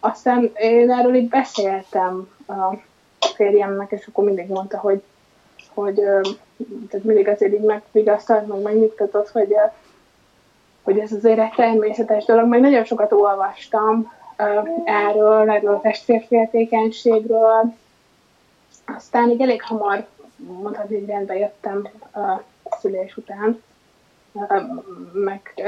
Aztán 0.00 0.50
én 0.54 0.90
erről 0.90 1.14
így 1.14 1.28
beszéltem 1.28 2.28
a 2.48 2.74
férjemnek, 3.34 3.90
és 3.90 4.06
akkor 4.06 4.24
mindig 4.24 4.48
mondta, 4.48 4.78
hogy, 4.78 5.02
hogy 5.74 5.94
tehát 6.90 7.04
mindig 7.04 7.28
azért 7.28 7.52
így 7.52 7.60
megvigasztalt, 7.60 8.46
meg 8.46 8.62
megnyugtatott, 8.62 9.28
hogy, 9.28 9.54
hogy 10.82 10.98
ez 10.98 11.12
azért 11.12 11.38
egy 11.38 11.52
természetes 11.56 12.24
dolog. 12.24 12.48
Meg 12.48 12.60
nagyon 12.60 12.84
sokat 12.84 13.12
olvastam 13.12 14.12
erről, 14.84 15.50
erről 15.50 15.74
a 15.74 15.80
testvérféltékenységről. 15.80 17.74
Aztán 18.96 19.30
így 19.30 19.40
elég 19.40 19.62
hamar 19.62 20.06
mondhatni, 20.36 20.98
hogy 20.98 21.08
rendbe 21.08 21.38
jöttem 21.38 21.88
a 22.14 22.42
szülés 22.80 23.16
után, 23.16 23.62
meg, 25.12 25.62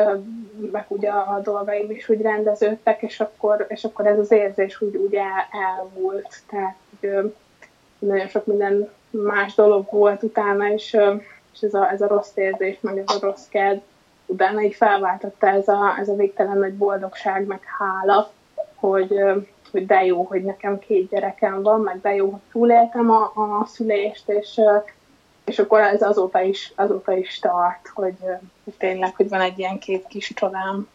meg 0.73 0.85
ugye 0.89 1.11
a 1.11 1.41
dolgaim 1.43 1.91
is 1.91 2.09
úgy 2.09 2.21
rendeződtek, 2.21 3.03
és 3.03 3.21
akkor, 3.21 3.67
és 3.69 3.85
akkor 3.85 4.07
ez 4.07 4.19
az 4.19 4.31
érzés 4.31 4.81
úgy, 4.81 4.97
úgy 4.97 5.15
el, 5.15 5.49
elmúlt. 5.77 6.43
Tehát 6.47 6.77
nagyon 7.99 8.29
sok 8.29 8.47
minden 8.47 8.91
más 9.11 9.55
dolog 9.55 9.87
volt 9.91 10.23
utána, 10.23 10.73
és, 10.73 10.97
és 11.53 11.61
ez, 11.61 11.75
a, 11.75 11.91
ez 11.91 12.01
a 12.01 12.07
rossz 12.07 12.37
érzés, 12.37 12.79
meg 12.81 12.99
ez 12.99 13.15
a 13.15 13.27
rossz 13.27 13.49
kedv, 13.49 13.81
utána 14.27 14.63
így 14.63 14.75
felváltotta 14.75 15.47
ez 15.47 15.69
a, 15.69 15.97
ez 15.99 16.09
a 16.09 16.15
végtelen 16.15 16.59
nagy 16.59 16.75
boldogság, 16.75 17.47
meg 17.47 17.61
hála, 17.79 18.31
hogy, 18.75 19.21
hogy 19.71 19.87
de 19.87 20.05
jó, 20.05 20.23
hogy 20.23 20.45
nekem 20.45 20.79
két 20.79 21.09
gyerekem 21.09 21.63
van, 21.63 21.81
meg 21.81 22.01
de 22.01 22.15
jó, 22.15 22.31
hogy 22.31 22.41
túléltem 22.53 23.11
a, 23.11 23.33
a 23.35 23.67
szülést, 23.67 24.29
és, 24.29 24.61
és 25.45 25.59
akkor 25.59 25.81
ez 25.81 26.03
azóta 26.03 26.41
is, 26.41 26.73
azóta 26.77 27.17
is 27.17 27.39
tart, 27.39 27.91
hogy, 27.95 28.17
hogy 28.65 28.75
tényleg, 28.79 29.15
hogy 29.17 29.29
van 29.29 29.41
egy 29.41 29.59
ilyen 29.59 29.79
két 29.79 30.07
kis 30.09 30.33
csodám. 30.35 30.89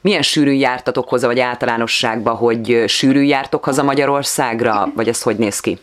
Milyen 0.00 0.22
sűrű 0.22 0.52
jártatok 0.52 1.08
hozzá, 1.08 1.26
vagy 1.26 1.40
általánosságban, 1.40 2.36
hogy 2.36 2.84
sűrű 2.86 3.20
jártok 3.20 3.64
haza 3.64 3.82
Magyarországra, 3.82 4.92
vagy 4.94 5.08
ez 5.08 5.22
hogy 5.22 5.36
néz 5.36 5.60
ki? 5.60 5.78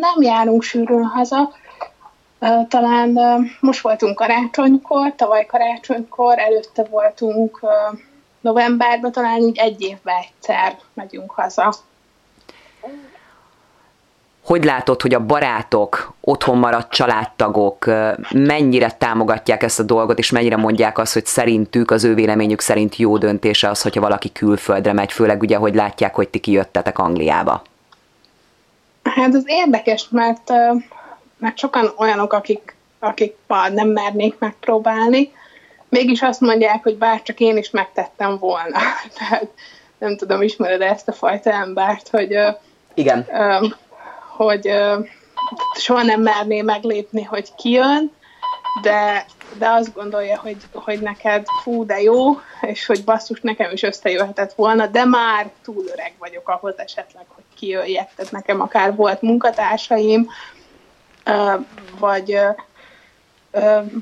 Nem 0.00 0.20
járunk 0.20 0.62
sűrűn 0.62 1.04
haza. 1.04 1.52
Talán 2.68 3.18
most 3.60 3.80
voltunk 3.80 4.16
karácsonykor, 4.16 5.14
tavaly 5.14 5.46
karácsonykor, 5.46 6.38
előtte 6.38 6.84
voltunk 6.90 7.60
novemberben 8.42 9.12
talán 9.12 9.40
úgy 9.40 9.58
egy 9.58 9.82
évben 9.82 10.14
egyszer 10.16 10.78
megyünk 10.94 11.30
haza. 11.30 11.74
Hogy 14.44 14.64
látod, 14.64 15.02
hogy 15.02 15.14
a 15.14 15.26
barátok, 15.26 16.12
otthon 16.20 16.58
maradt 16.58 16.92
családtagok 16.92 17.86
mennyire 18.32 18.90
támogatják 18.90 19.62
ezt 19.62 19.80
a 19.80 19.82
dolgot, 19.82 20.18
és 20.18 20.30
mennyire 20.30 20.56
mondják 20.56 20.98
azt, 20.98 21.12
hogy 21.12 21.26
szerintük, 21.26 21.90
az 21.90 22.04
ő 22.04 22.14
véleményük 22.14 22.60
szerint 22.60 22.96
jó 22.96 23.18
döntése 23.18 23.68
az, 23.68 23.82
hogyha 23.82 24.00
valaki 24.00 24.32
külföldre 24.32 24.92
megy, 24.92 25.12
főleg 25.12 25.40
ugye, 25.40 25.56
hogy 25.56 25.74
látják, 25.74 26.14
hogy 26.14 26.28
ti 26.28 26.38
kijöttetek 26.38 26.98
Angliába? 26.98 27.62
Hát 29.02 29.34
az 29.34 29.44
érdekes, 29.46 30.06
mert, 30.10 30.50
mert 31.38 31.58
sokan 31.58 31.92
olyanok, 31.96 32.32
akik, 32.32 32.76
akik 32.98 33.36
nem 33.72 33.88
mernék 33.88 34.38
megpróbálni, 34.38 35.32
mégis 35.92 36.22
azt 36.22 36.40
mondják, 36.40 36.82
hogy 36.82 36.98
bár 36.98 37.22
csak 37.22 37.40
én 37.40 37.56
is 37.56 37.70
megtettem 37.70 38.38
volna. 38.38 38.78
Tehát 39.18 39.48
nem 39.98 40.16
tudom, 40.16 40.42
ismered 40.42 40.80
ezt 40.80 41.08
a 41.08 41.12
fajta 41.12 41.50
embert, 41.50 42.08
hogy, 42.08 42.38
Igen. 42.94 43.26
hogy 44.36 44.70
soha 45.78 46.02
nem 46.02 46.20
merné 46.20 46.62
meglépni, 46.62 47.22
hogy 47.22 47.54
kijön, 47.54 48.12
de, 48.82 49.24
de 49.58 49.68
azt 49.68 49.94
gondolja, 49.94 50.38
hogy, 50.38 50.56
hogy 50.72 51.00
neked 51.00 51.46
fú, 51.62 51.86
de 51.86 52.00
jó, 52.00 52.40
és 52.60 52.86
hogy 52.86 53.04
basszus, 53.04 53.40
nekem 53.40 53.72
is 53.72 53.82
összejöhetett 53.82 54.52
volna, 54.52 54.86
de 54.86 55.04
már 55.04 55.50
túl 55.62 55.84
öreg 55.92 56.12
vagyok 56.18 56.48
ahhoz 56.48 56.74
esetleg, 56.76 57.24
hogy 57.28 57.44
kijöjjek. 57.54 58.14
Tehát 58.14 58.32
nekem 58.32 58.60
akár 58.60 58.94
volt 58.94 59.22
munkatársaim, 59.22 60.28
vagy 61.98 62.38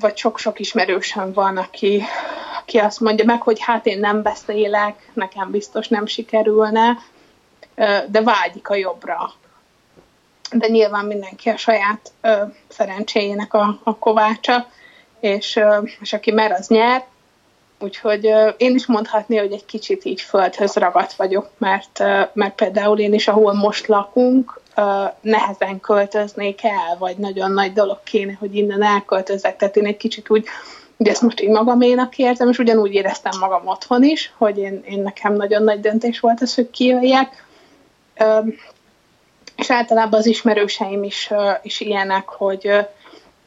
vagy 0.01 0.17
sok-sok 0.17 0.61
ismerősöm 0.61 1.33
van, 1.33 1.57
aki, 1.57 2.03
aki 2.61 2.79
azt 2.79 3.01
mondja 3.01 3.25
meg, 3.25 3.43
hogy 3.43 3.61
hát 3.61 3.87
én 3.87 3.99
nem 3.99 4.23
beszélek, 4.23 5.11
nekem 5.13 5.51
biztos 5.51 5.89
nem 5.89 6.07
sikerülne, 6.07 6.99
de 8.07 8.23
vágyik 8.23 8.69
a 8.69 8.75
jobbra. 8.75 9.33
De 10.53 10.67
nyilván 10.67 11.05
mindenki 11.05 11.49
a 11.49 11.57
saját 11.57 12.13
szerencséjének 12.69 13.55
a, 13.55 13.81
a 13.83 13.97
kovácsa, 13.97 14.67
és, 15.21 15.61
és 16.01 16.13
aki 16.13 16.31
mer, 16.31 16.53
az 16.53 16.69
nyer. 16.69 17.05
Úgyhogy 17.79 18.25
én 18.57 18.75
is 18.75 18.87
mondhatni, 18.87 19.37
hogy 19.37 19.53
egy 19.53 19.65
kicsit 19.65 20.05
így 20.05 20.21
földhöz 20.21 20.75
ragadt 20.75 21.13
vagyok, 21.13 21.51
mert, 21.59 21.99
mert 22.33 22.55
például 22.55 22.99
én 22.99 23.15
is, 23.15 23.29
ahol 23.29 23.53
most 23.53 23.87
lakunk, 23.87 24.61
nehezen 25.21 25.81
költöznék 25.81 26.65
el, 26.65 26.97
vagy 26.99 27.17
nagyon 27.17 27.53
nagy 27.53 27.73
dolog 27.73 28.03
kéne, 28.03 28.37
hogy 28.39 28.57
innen 28.57 28.83
elköltözzek. 28.83 29.57
Tehát 29.57 29.77
én 29.77 29.87
egy 29.87 29.97
kicsit 29.97 30.31
úgy, 30.31 30.47
ugye 30.97 31.11
ezt 31.11 31.23
most 31.23 31.41
így 31.41 31.49
magaménak 31.49 32.19
érzem, 32.19 32.49
és 32.49 32.59
ugyanúgy 32.59 32.93
éreztem 32.93 33.39
magam 33.41 33.67
otthon 33.67 34.03
is, 34.03 34.33
hogy 34.37 34.59
én, 34.59 34.83
én 34.85 35.03
nekem 35.03 35.35
nagyon 35.35 35.63
nagy 35.63 35.81
döntés 35.81 36.21
volt 36.21 36.41
az, 36.41 36.55
hogy 36.55 36.71
kijöjjek. 36.71 37.45
És 39.57 39.71
általában 39.71 40.19
az 40.19 40.27
ismerőseim 40.27 41.03
is, 41.03 41.31
is 41.63 41.81
ilyenek, 41.81 42.29
hogy, 42.29 42.71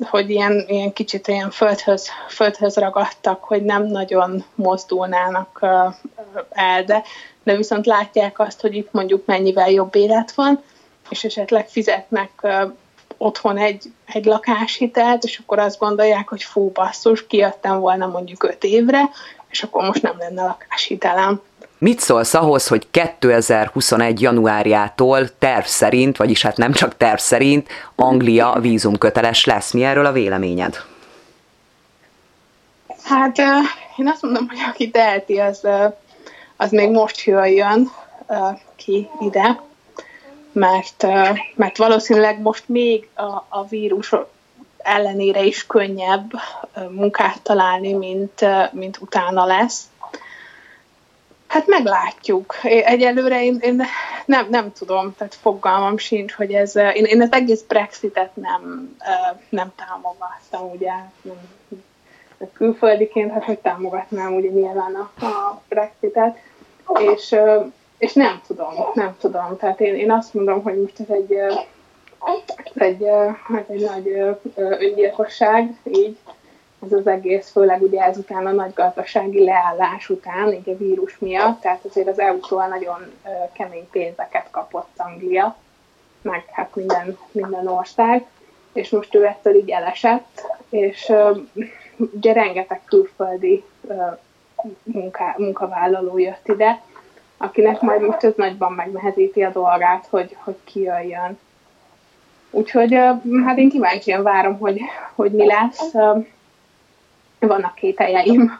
hogy 0.09 0.29
ilyen, 0.29 0.65
ilyen 0.67 0.93
kicsit 0.93 1.27
ilyen 1.27 1.49
földhöz, 1.49 2.09
földhöz 2.29 2.75
ragadtak, 2.75 3.43
hogy 3.43 3.63
nem 3.63 3.83
nagyon 3.83 4.43
mozdulnának 4.55 5.59
el, 6.49 6.83
de, 6.83 7.03
de 7.43 7.55
viszont 7.55 7.85
látják 7.85 8.39
azt, 8.39 8.61
hogy 8.61 8.75
itt 8.75 8.91
mondjuk 8.91 9.25
mennyivel 9.25 9.71
jobb 9.71 9.95
élet 9.95 10.31
van, 10.31 10.63
és 11.09 11.23
esetleg 11.23 11.67
fizetnek 11.69 12.47
otthon 13.17 13.57
egy, 13.57 13.83
egy 14.05 14.25
lakáshitelt, 14.25 15.23
és 15.23 15.37
akkor 15.37 15.59
azt 15.59 15.79
gondolják, 15.79 16.27
hogy 16.27 16.43
fú, 16.43 16.69
basszus, 16.69 17.27
kijöttem 17.27 17.79
volna 17.79 18.07
mondjuk 18.07 18.43
öt 18.43 18.63
évre, 18.63 19.09
és 19.49 19.63
akkor 19.63 19.83
most 19.83 20.01
nem 20.01 20.15
lenne 20.17 20.41
lakáshitelem. 20.41 21.41
Mit 21.77 21.99
szólsz 21.99 22.33
ahhoz, 22.33 22.67
hogy 22.67 22.87
2021. 22.91 24.21
januárjától 24.21 25.37
terv 25.37 25.65
szerint, 25.65 26.17
vagyis 26.17 26.41
hát 26.41 26.57
nem 26.57 26.71
csak 26.71 26.97
terv 26.97 27.17
szerint, 27.17 27.69
Anglia 27.95 28.57
vízumköteles 28.61 29.45
lesz? 29.45 29.71
Mi 29.71 29.83
erről 29.83 30.05
a 30.05 30.11
véleményed? 30.11 30.77
Hát 33.03 33.37
én 33.97 34.07
azt 34.07 34.21
mondom, 34.21 34.47
hogy 34.47 34.59
aki 34.69 34.89
teheti, 34.89 35.39
az, 35.39 35.67
az 36.57 36.71
még 36.71 36.89
most 36.89 37.23
jöjjön 37.23 37.91
ki 38.75 39.09
ide, 39.19 39.61
mert, 40.53 41.05
mert 41.55 41.77
valószínűleg 41.77 42.41
most 42.41 42.63
még 42.67 43.09
a, 43.15 43.45
a 43.49 43.65
vírus 43.69 44.15
ellenére 44.77 45.43
is 45.43 45.65
könnyebb 45.65 46.31
munkát 46.89 47.41
találni, 47.41 47.93
mint, 47.93 48.45
mint 48.71 48.97
utána 49.01 49.45
lesz. 49.45 49.83
Hát 51.47 51.67
meglátjuk. 51.67 52.55
Egyelőre 52.63 53.43
én, 53.43 53.57
én 53.61 53.83
nem, 54.25 54.47
nem 54.49 54.71
tudom, 54.71 55.13
tehát 55.17 55.35
fogalmam 55.35 55.97
sincs, 55.97 56.33
hogy 56.33 56.53
ez, 56.53 56.75
én, 56.75 57.05
én 57.05 57.21
az 57.21 57.31
egész 57.31 57.61
Brexitet 57.61 58.35
nem, 58.35 58.95
nem 59.49 59.71
támogattam, 59.75 60.71
ugye, 60.71 60.93
nem, 61.21 61.37
külföldiként, 62.53 63.31
hát 63.31 63.43
hogy 63.43 63.59
támogatnám 63.59 64.33
ugye 64.33 64.49
nyilván 64.49 64.95
a, 64.95 65.25
a 65.25 65.61
Brexitet, 65.67 66.37
és, 66.99 67.35
és 68.03 68.13
nem 68.13 68.41
tudom, 68.47 68.73
nem 68.93 69.15
tudom. 69.19 69.57
Tehát 69.57 69.79
én, 69.81 69.95
én 69.95 70.11
azt 70.11 70.33
mondom, 70.33 70.63
hogy 70.63 70.81
most 70.81 70.99
ez 70.99 71.09
egy, 71.09 71.33
egy, 72.73 73.05
hát 73.43 73.69
egy 73.69 73.81
nagy 73.81 74.35
öngyilkosság, 74.55 75.79
így. 75.83 76.17
Ez 76.85 76.93
az 76.93 77.07
egész, 77.07 77.51
főleg 77.51 77.81
ugye 77.81 78.01
ezután 78.01 78.45
a 78.45 78.51
nagy 78.51 78.73
gazdasági 78.73 79.43
leállás 79.43 80.09
után, 80.09 80.53
így 80.53 80.69
a 80.69 80.77
vírus 80.77 81.17
miatt, 81.19 81.61
tehát 81.61 81.85
azért 81.85 82.07
az 82.07 82.19
EU-tól 82.19 82.67
nagyon 82.67 83.11
kemény 83.53 83.89
pénzeket 83.91 84.47
kapott 84.51 84.91
Anglia, 84.97 85.55
meg 86.21 86.43
hát 86.51 86.75
minden, 86.75 87.17
minden 87.31 87.67
ország, 87.67 88.25
és 88.73 88.89
most 88.89 89.15
ő 89.15 89.25
ettől 89.25 89.55
így 89.55 89.69
elesett, 89.69 90.41
és 90.69 91.13
ugye 91.95 92.33
rengeteg 92.33 92.81
külföldi 92.85 93.63
munká, 94.83 95.35
munkavállaló 95.37 96.17
jött 96.17 96.47
ide, 96.47 96.81
akinek 97.37 97.81
majd 97.81 98.01
most 98.01 98.23
ez 98.23 98.33
nagyban 98.35 98.71
megnehezíti 98.71 99.43
a 99.43 99.51
dolgát, 99.51 100.07
hogy, 100.09 100.37
hogy 100.43 100.55
kijöjjön. 100.63 101.39
Úgyhogy 102.49 102.93
hát 103.45 103.57
én 103.57 103.69
kíváncsian 103.69 104.23
várom, 104.23 104.59
hogy, 104.59 104.81
hogy 105.15 105.31
mi 105.31 105.45
lesz. 105.45 105.91
Vannak 107.39 107.75
kételjeim. 107.75 108.59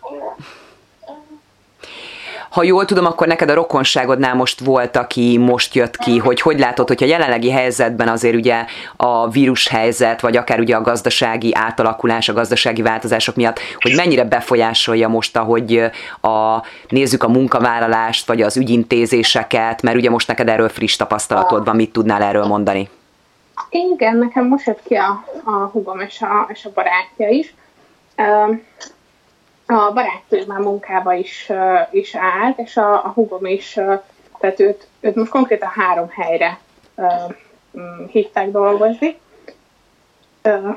Ha 2.54 2.64
jól 2.64 2.86
tudom, 2.86 3.06
akkor 3.06 3.28
neked 3.28 3.50
a 3.50 3.54
rokonságodnál 3.54 4.36
most 4.36 4.60
volt, 4.60 4.96
aki 4.96 5.38
most 5.38 5.76
jött 5.76 5.98
ki, 5.98 6.18
hogy 6.18 6.42
hogy 6.42 6.60
látod, 6.60 6.88
hogy 6.88 7.04
a 7.04 7.06
jelenlegi 7.06 7.52
helyzetben 7.52 8.08
azért 8.08 8.36
ugye 8.36 8.66
a 8.96 9.30
vírus 9.30 9.68
helyzet, 9.68 10.22
vagy 10.22 10.38
akár 10.38 10.60
ugye 10.60 10.76
a 10.76 10.82
gazdasági 10.82 11.56
átalakulás, 11.56 12.30
a 12.30 12.34
gazdasági 12.34 12.82
változások 12.82 13.36
miatt, 13.36 13.60
hogy 13.80 13.96
mennyire 13.96 14.24
befolyásolja 14.24 15.08
most, 15.08 15.38
ahogy 15.38 15.92
a, 16.22 16.64
nézzük 16.88 17.24
a 17.24 17.28
munkavállalást, 17.28 18.28
vagy 18.28 18.42
az 18.42 18.58
ügyintézéseket, 18.58 19.82
mert 19.82 19.98
ugye 19.98 20.10
most 20.10 20.28
neked 20.28 20.50
erről 20.50 20.70
friss 20.70 20.96
tapasztalatod 20.96 21.66
van, 21.66 21.76
mit 21.76 21.92
tudnál 21.92 22.22
erről 22.22 22.46
mondani? 22.46 22.90
Igen, 23.70 24.18
nekem 24.18 24.48
most 24.48 24.66
jött 24.66 24.84
ki 24.84 24.96
a, 24.96 25.24
a 25.44 25.52
hugom 25.52 26.00
és 26.00 26.22
a, 26.22 26.50
és 26.54 26.66
a 26.66 26.70
barátja 26.74 27.30
is. 27.30 27.54
A 29.66 29.92
barátnő 29.94 30.44
már 30.48 30.60
munkába 30.60 31.14
is, 31.14 31.52
is 31.92 32.16
állt, 32.16 32.60
és 32.60 32.78
a, 32.78 32.94
a 32.94 33.12
hugom 33.16 33.46
is, 33.46 33.80
tehát 34.40 34.60
őt, 34.60 34.88
őt 35.00 35.16
most 35.16 35.32
konkrétan 35.32 35.70
három 35.70 36.10
helyre 36.10 36.60
mm, 37.78 38.06
hívták 38.06 38.52
dolgozni. 38.52 39.18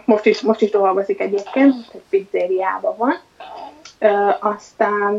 Most 0.04 0.26
is, 0.26 0.40
most 0.40 0.60
is 0.60 0.70
dolgozik 0.70 1.20
egyébként, 1.20 1.74
egy 1.92 2.02
pizzériában 2.08 2.96
van. 2.96 3.18
Aztán 4.40 5.12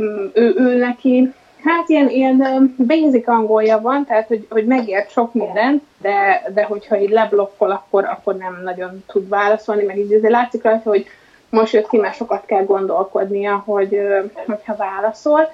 mm, 0.00 0.26
ő, 0.32 0.54
ő 0.56 0.76
neki, 0.76 1.32
hát 1.64 1.88
ilyen, 1.88 2.08
ilyen 2.08 2.74
basic 2.78 3.28
angolja 3.28 3.80
van, 3.80 4.04
tehát 4.04 4.26
hogy, 4.26 4.46
hogy 4.50 4.66
megért 4.66 5.10
sok 5.10 5.34
mindent, 5.34 5.82
de, 5.98 6.42
de 6.54 6.64
hogyha 6.64 6.98
így 6.98 7.10
leblokkol, 7.10 7.70
akkor, 7.70 8.04
akkor 8.04 8.36
nem 8.36 8.60
nagyon 8.64 9.04
tud 9.06 9.28
válaszolni, 9.28 9.84
meg 9.84 9.98
így 9.98 10.12
azért 10.12 10.32
látszik 10.32 10.62
rajta, 10.62 10.90
hogy 10.90 11.06
most 11.54 11.72
jött 11.72 11.88
ki, 11.88 11.96
mert 11.96 12.16
sokat 12.16 12.46
kell 12.46 12.64
gondolkodnia, 12.64 13.62
hogy, 13.66 14.00
hogyha 14.46 14.76
válaszol. 14.76 15.52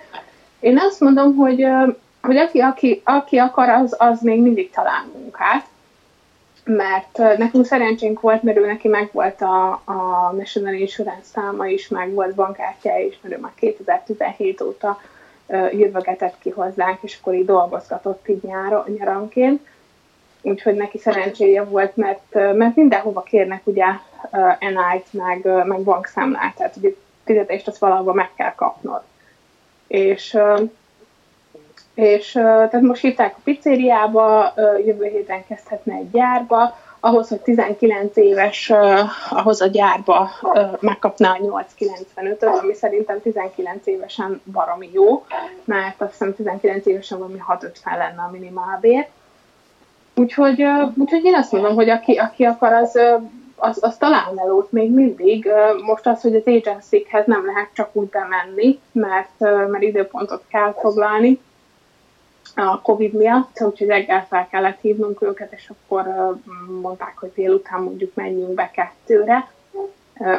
Én 0.61 0.79
azt 0.79 1.01
mondom, 1.01 1.37
hogy, 1.37 1.67
hogy 2.23 2.37
aki, 2.37 2.61
aki, 2.61 3.03
aki 3.05 3.37
akar, 3.37 3.69
az, 3.69 3.97
az 3.99 4.21
még 4.21 4.43
mindig 4.43 4.71
talál 4.71 5.07
munkát, 5.13 5.65
mert 6.65 7.19
nekünk 7.39 7.67
szerencsénk 7.67 8.21
volt, 8.21 8.43
mert 8.43 8.59
ő 8.59 8.67
neki 8.67 8.89
megvolt 8.89 9.43
a, 9.43 9.71
a 9.85 10.33
National 10.37 10.75
Insurance 10.75 11.25
száma 11.35 11.67
is, 11.67 11.89
meg 11.89 12.13
volt 12.13 12.35
bankkártyája 12.35 13.07
is, 13.07 13.19
mert 13.23 13.35
ő 13.35 13.39
már 13.39 13.53
2017 13.55 14.61
óta 14.61 15.01
jövögetett 15.73 16.35
ki 16.39 16.51
hozzánk, 16.51 16.99
és 17.03 17.19
akkor 17.21 17.35
így 17.35 17.45
dolgozgatott 17.45 18.29
így 18.29 18.43
nyára, 18.43 18.87
nyaranként 18.99 19.61
úgyhogy 20.43 20.75
neki 20.75 20.99
szerencséje 20.99 21.65
volt, 21.65 21.97
mert, 21.97 22.35
mert 22.35 22.77
mindenhova 22.77 23.23
kérnek 23.23 23.61
ugye 23.65 23.85
NI-t, 24.59 25.13
meg, 25.13 25.67
meg 25.67 25.81
bankszámlát, 25.81 26.55
tehát 26.57 26.77
ugye 26.77 26.91
fizetést 27.25 27.69
azt 27.69 27.79
valahol 27.79 28.15
meg 28.15 28.31
kell 28.37 28.55
kapnod. 28.55 29.03
És, 29.87 30.39
és 31.95 32.33
tehát 32.33 32.81
most 32.81 33.01
hívták 33.01 33.35
a 33.37 33.41
pizzériába, 33.45 34.53
jövő 34.85 35.05
héten 35.05 35.47
kezdhetne 35.47 35.95
egy 35.95 36.11
gyárba, 36.11 36.79
ahhoz, 37.01 37.29
hogy 37.29 37.41
19 37.41 38.17
éves, 38.17 38.73
ahhoz 39.31 39.61
a 39.61 39.67
gyárba 39.67 40.31
megkapná 40.81 41.31
a 41.31 41.63
895-öt, 41.79 42.43
ami 42.43 42.75
szerintem 42.75 43.21
19 43.23 43.87
évesen 43.87 44.41
baromi 44.53 44.91
jó, 44.93 45.25
mert 45.65 46.01
azt 46.01 46.11
hiszem 46.11 46.35
19 46.35 46.87
évesen 46.87 47.19
valami 47.19 47.39
650 47.39 47.99
lenne 47.99 48.23
a 48.23 48.31
minimálbér. 48.31 49.09
Úgyhogy, 50.15 50.65
úgyhogy 50.97 51.25
én 51.25 51.35
azt 51.35 51.53
mondom, 51.53 51.75
hogy 51.75 51.89
aki, 51.89 52.17
aki 52.17 52.45
akar, 52.45 52.73
az, 52.73 52.99
az, 53.61 53.79
az 53.85 53.97
talál 53.97 54.33
melót 54.33 54.73
még 54.73 54.91
mindig. 54.91 55.49
Most 55.87 56.07
az, 56.07 56.21
hogy 56.21 56.35
az 56.35 56.43
agency 56.45 57.07
nem 57.25 57.47
lehet 57.47 57.69
csak 57.73 57.89
úgy 57.93 58.09
bemenni, 58.09 58.81
mert, 58.93 59.39
mert 59.39 59.83
időpontot 59.83 60.43
kell 60.49 60.73
foglalni 60.73 61.41
a 62.55 62.81
Covid 62.81 63.13
miatt, 63.13 63.61
úgyhogy 63.61 63.87
reggel 63.87 64.27
fel 64.27 64.49
kellett 64.51 64.81
hívnunk 64.81 65.23
őket, 65.23 65.53
és 65.53 65.71
akkor 65.71 66.35
mondták, 66.81 67.19
hogy 67.19 67.33
délután 67.35 67.83
mondjuk 67.83 68.15
menjünk 68.15 68.55
be 68.55 68.71
kettőre, 68.71 69.51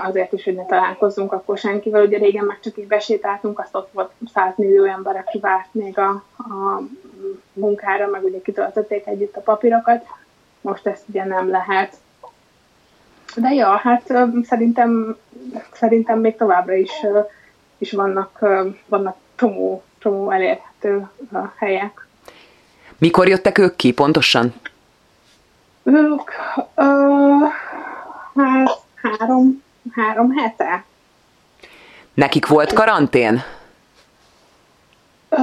azért 0.04 0.34
is, 0.34 0.44
hogy 0.44 0.56
ne 0.56 0.66
találkozzunk 0.66 1.32
akkor 1.32 1.58
senkivel. 1.58 2.06
Ugye 2.06 2.18
régen 2.18 2.46
meg 2.46 2.60
csak 2.60 2.78
így 2.78 2.88
besétáltunk, 2.88 3.60
azt 3.60 3.76
ott 3.76 3.90
volt 3.92 4.12
100 4.34 4.54
millió 4.56 4.84
ember, 4.84 5.16
aki 5.16 5.40
várt 5.40 5.74
még 5.74 5.98
a, 5.98 6.10
a 6.38 6.82
munkára, 7.54 8.08
meg 8.08 8.24
ugye 8.24 8.42
kitöltötték 8.42 9.08
együtt 9.08 9.36
a 9.36 9.42
papírokat. 9.42 10.06
Most 10.62 10.88
ezt 10.88 11.04
ugye 11.08 11.26
nem 11.26 11.50
lehet. 11.50 11.96
De 13.36 13.50
ja, 13.54 13.70
hát 13.70 14.14
szerintem, 14.44 15.18
szerintem 15.74 16.20
még 16.20 16.36
továbbra 16.36 16.74
is, 16.74 16.92
is 17.78 17.92
vannak, 17.92 18.40
vannak 18.86 19.18
csomó, 19.36 19.84
csomó 20.00 20.32
elérhető 20.32 21.10
helyek. 21.58 22.08
Mikor 22.98 23.28
jöttek 23.28 23.58
ők 23.58 23.76
ki 23.76 23.94
pontosan? 23.94 24.54
Ők, 25.84 26.32
ö, 26.76 26.84
hát 28.36 28.80
három, 28.96 29.64
három 29.92 30.32
hete. 30.32 30.84
Nekik 32.14 32.48
volt 32.48 32.74
karantén? 32.74 33.42
Ö, 35.30 35.42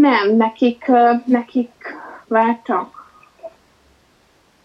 nem, 0.00 0.36
nekik, 0.36 0.90
nekik 1.24 1.96
vártak. 2.26 3.12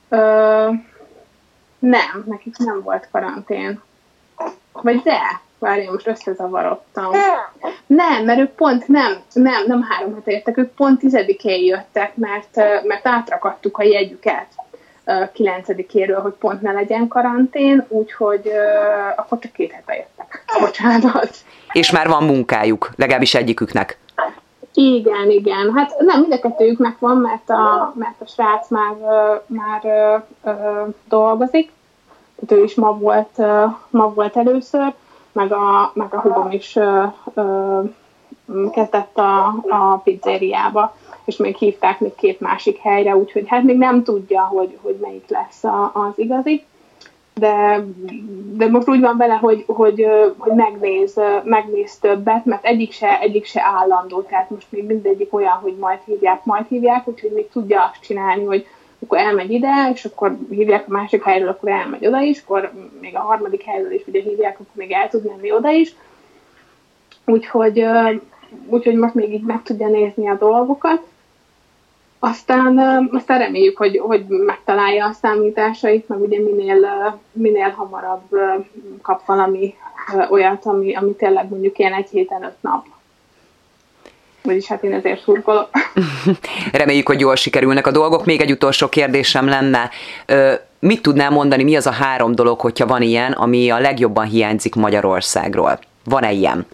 Ö, 0.09 0.69
nem, 1.89 2.23
nekik 2.25 2.57
nem 2.57 2.81
volt 2.81 3.07
karantén. 3.11 3.81
Vagy 4.71 5.01
de, 5.01 5.19
várjál, 5.59 5.91
most 5.91 6.07
összezavarodtam. 6.07 7.11
Nem, 7.85 8.25
mert 8.25 8.39
ők 8.39 8.51
pont 8.51 8.87
nem, 8.87 9.21
nem, 9.33 9.63
nem 9.67 9.81
három 9.81 10.13
hete 10.13 10.31
jöttek, 10.31 10.57
ők 10.57 10.73
pont 10.75 10.99
tizedikén 10.99 11.63
jöttek, 11.63 12.15
mert, 12.15 12.55
mert 12.83 13.07
átrakadtuk 13.07 13.77
a 13.77 13.83
jegyüket 13.83 14.47
kilencedikéről, 15.33 16.21
hogy 16.21 16.33
pont 16.33 16.61
ne 16.61 16.71
legyen 16.71 17.07
karantén, 17.07 17.85
úgyhogy 17.87 18.41
uh, 18.45 19.19
akkor 19.19 19.39
csak 19.39 19.51
két 19.51 19.71
hete 19.71 19.95
jöttek. 19.95 20.43
Bocsánat. 20.59 21.29
És 21.71 21.91
már 21.91 22.07
van 22.07 22.23
munkájuk, 22.23 22.91
legalábbis 22.95 23.35
egyiküknek. 23.35 23.97
Igen, 24.77 25.29
igen. 25.29 25.73
Hát 25.73 25.95
nem, 25.99 26.19
mind 26.19 26.33
a 26.33 26.39
kettőjüknek 26.39 26.99
van, 26.99 27.17
mert 27.17 27.49
a, 27.49 27.93
mert 27.95 28.21
a 28.21 28.25
srác 28.25 28.69
már, 28.69 28.95
már 29.45 29.81
ö, 29.83 30.15
ö, 30.49 30.83
dolgozik, 31.07 31.71
ő 32.47 32.63
is 32.63 32.75
ma 32.75 32.97
volt, 32.97 33.29
ö, 33.37 33.65
ma 33.89 34.13
volt 34.13 34.37
először, 34.37 34.93
meg 35.31 35.51
a, 35.53 35.91
meg 35.93 36.13
a 36.13 36.21
hugom 36.21 36.51
is 36.51 36.75
ö, 36.75 37.03
ö, 37.33 37.81
kezdett 38.71 39.17
a, 39.17 39.45
a 39.69 40.01
pizzériába, 40.03 40.95
és 41.25 41.37
még 41.37 41.55
hívták 41.55 41.99
még 41.99 42.15
két 42.15 42.39
másik 42.39 42.77
helyre, 42.77 43.15
úgyhogy 43.17 43.47
hát 43.47 43.63
még 43.63 43.77
nem 43.77 44.03
tudja, 44.03 44.41
hogy, 44.41 44.77
hogy 44.81 44.97
melyik 45.01 45.29
lesz 45.29 45.63
a, 45.63 45.91
az 45.93 46.13
igazi 46.15 46.65
de, 47.39 47.85
de 48.53 48.69
most 48.69 48.89
úgy 48.89 48.99
van 48.99 49.17
vele, 49.17 49.33
hogy, 49.33 49.63
hogy, 49.67 50.07
hogy 50.37 50.53
megnéz, 50.53 51.19
megnéz 51.43 51.97
többet, 51.97 52.45
mert 52.45 52.65
egyik 52.65 52.91
se, 52.91 53.19
egyik 53.19 53.45
se 53.45 53.61
állandó, 53.63 54.21
tehát 54.21 54.49
most 54.49 54.67
még 54.69 54.85
mindegyik 54.85 55.33
olyan, 55.33 55.57
hogy 55.61 55.75
majd 55.79 55.99
hívják, 56.05 56.45
majd 56.45 56.65
hívják, 56.67 57.07
úgyhogy 57.07 57.31
még 57.31 57.49
tudja 57.49 57.83
azt 57.83 58.01
csinálni, 58.01 58.45
hogy 58.45 58.65
akkor 59.03 59.17
elmegy 59.17 59.51
ide, 59.51 59.89
és 59.93 60.05
akkor 60.05 60.37
hívják 60.49 60.87
a 60.87 60.91
másik 60.91 61.23
helyről, 61.23 61.49
akkor 61.49 61.69
elmegy 61.69 62.07
oda 62.07 62.21
is, 62.21 62.41
akkor 62.41 62.71
még 63.01 63.15
a 63.15 63.19
harmadik 63.19 63.63
helyről 63.63 63.91
is 63.91 64.07
ugye 64.07 64.21
hívják, 64.21 64.53
akkor 64.53 64.65
még 64.73 64.91
el 64.91 65.09
tud 65.09 65.25
menni 65.25 65.51
oda 65.51 65.69
is. 65.69 65.95
Úgyhogy, 67.25 67.85
úgyhogy 68.67 68.95
most 68.95 69.13
még 69.13 69.33
így 69.33 69.43
meg 69.43 69.63
tudja 69.63 69.87
nézni 69.87 70.29
a 70.29 70.37
dolgokat. 70.37 71.01
Aztán, 72.19 72.79
aztán 73.11 73.39
reméljük, 73.39 73.77
hogy, 73.77 73.97
hogy 73.97 74.25
megtalálja 74.27 75.05
a 75.05 75.13
számításait, 75.21 76.07
meg 76.07 76.21
ugye 76.21 76.39
minél, 76.39 77.19
minél 77.31 77.69
hamarabb 77.69 78.29
kap 79.01 79.25
valami 79.25 79.75
olyat, 80.29 80.65
ami, 80.65 80.95
ami 80.95 81.15
tényleg 81.15 81.49
mondjuk 81.49 81.77
ilyen 81.77 81.93
egy 81.93 82.09
héten 82.09 82.43
öt 82.43 82.61
nap. 82.61 82.85
Vagyis 84.45 84.67
hát 84.67 84.83
én 84.83 84.93
ezért 84.93 85.21
szurkolok. 85.21 85.69
Reméljük, 86.71 87.07
hogy 87.07 87.19
jól 87.19 87.35
sikerülnek 87.35 87.87
a 87.87 87.91
dolgok. 87.91 88.25
Még 88.25 88.41
egy 88.41 88.51
utolsó 88.51 88.89
kérdésem 88.89 89.47
lenne. 89.47 89.89
Mit 90.79 91.01
tudnál 91.01 91.29
mondani, 91.29 91.63
mi 91.63 91.75
az 91.75 91.87
a 91.87 91.91
három 91.91 92.35
dolog, 92.35 92.59
hogyha 92.59 92.85
van 92.85 93.01
ilyen, 93.01 93.31
ami 93.31 93.69
a 93.69 93.79
legjobban 93.79 94.25
hiányzik 94.25 94.75
Magyarországról? 94.75 95.79
Van-e 96.03 96.31
ilyen? 96.31 96.65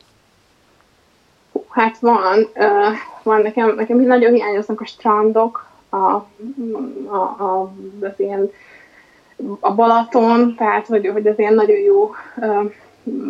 Hát 1.81 1.97
van 1.99 2.47
van, 3.23 3.41
nekem, 3.41 3.75
nekem 3.75 3.99
nagyon 3.99 4.33
hiányoznak 4.33 4.81
a 4.81 4.85
strandok, 4.85 5.67
a, 5.89 5.95
a, 5.95 6.25
a, 7.37 7.73
az 8.01 8.13
ilyen, 8.17 8.51
a 9.59 9.73
Balaton, 9.73 10.55
tehát 10.55 10.87
hogy, 10.87 11.07
hogy 11.07 11.27
az 11.27 11.39
ilyen 11.39 11.53
nagyon 11.53 11.77
jó 11.77 12.11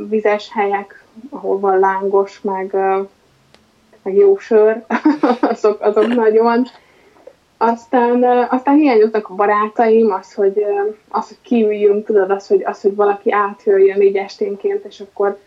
vizes 0.09 0.49
helyek, 0.53 1.03
ahol 1.29 1.59
van 1.59 1.79
lángos, 1.79 2.41
meg, 2.41 2.73
meg 4.01 4.15
jó 4.15 4.37
sör, 4.37 4.85
azok, 5.41 5.81
azok 5.81 6.07
nagyon. 6.07 6.65
Aztán, 7.57 8.23
aztán 8.49 8.75
hiányoznak 8.75 9.29
a 9.29 9.33
barátaim, 9.35 10.11
az, 10.11 10.33
hogy, 10.33 10.65
az, 11.09 11.27
hogy 11.27 11.41
kiüljünk, 11.41 12.05
tudod, 12.05 12.31
az, 12.31 12.47
hogy, 12.47 12.63
az, 12.63 12.81
hogy 12.81 12.95
valaki 12.95 13.31
átjöjjön 13.31 14.01
így 14.01 14.15
esténként, 14.15 14.85
és 14.85 14.99
akkor 14.99 15.39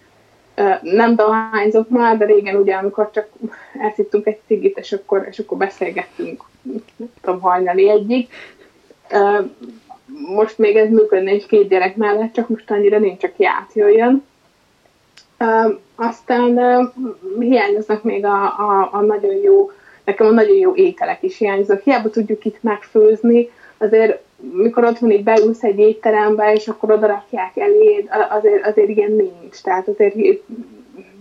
nem 0.83 1.15
dohányzok 1.15 1.89
már, 1.89 2.17
de 2.17 2.25
régen 2.25 2.57
ugye, 2.57 2.75
amikor 2.75 3.11
csak 3.11 3.29
elszittünk 3.81 4.27
egy 4.27 4.39
cigit, 4.47 4.79
és 4.79 4.93
akkor, 4.93 5.27
és 5.31 5.39
akkor 5.39 5.59
beszélgettünk, 5.59 6.43
nem 6.97 7.09
tudom, 7.21 7.41
hajnali 7.41 7.89
egyik. 7.89 8.33
Most 10.35 10.59
még 10.59 10.77
ez 10.77 10.91
működne 10.91 11.31
egy 11.31 11.47
két 11.47 11.69
gyerek 11.69 11.97
mellett, 11.97 12.33
csak 12.33 12.49
most 12.49 12.71
annyira 12.71 12.99
nincs, 12.99 13.25
aki 13.25 13.47
átjöjjön. 13.47 14.25
Aztán 15.95 16.59
hiányoznak 17.39 18.03
még 18.03 18.25
a, 18.25 18.43
a, 18.43 18.89
a 18.93 19.01
nagyon 19.01 19.35
jó, 19.35 19.71
nekem 20.05 20.27
a 20.27 20.31
nagyon 20.31 20.57
jó 20.57 20.75
ételek 20.75 21.23
is 21.23 21.39
hiányoznak. 21.39 21.83
Hiába 21.83 22.11
tudjuk 22.11 22.45
itt 22.45 22.63
megfőzni, 22.63 23.51
azért 23.79 24.24
mikor 24.37 24.85
otthon 24.85 25.11
így 25.11 25.25
beülsz 25.25 25.63
egy 25.63 25.79
étterembe, 25.79 26.53
és 26.53 26.69
akkor 26.69 26.91
oda 26.91 27.07
rakják 27.07 27.57
eléd, 27.57 28.09
azért, 28.31 28.67
azért 28.67 28.89
ilyen 28.89 29.13
nincs. 29.13 29.63
Tehát 29.63 29.89
azért 29.89 30.15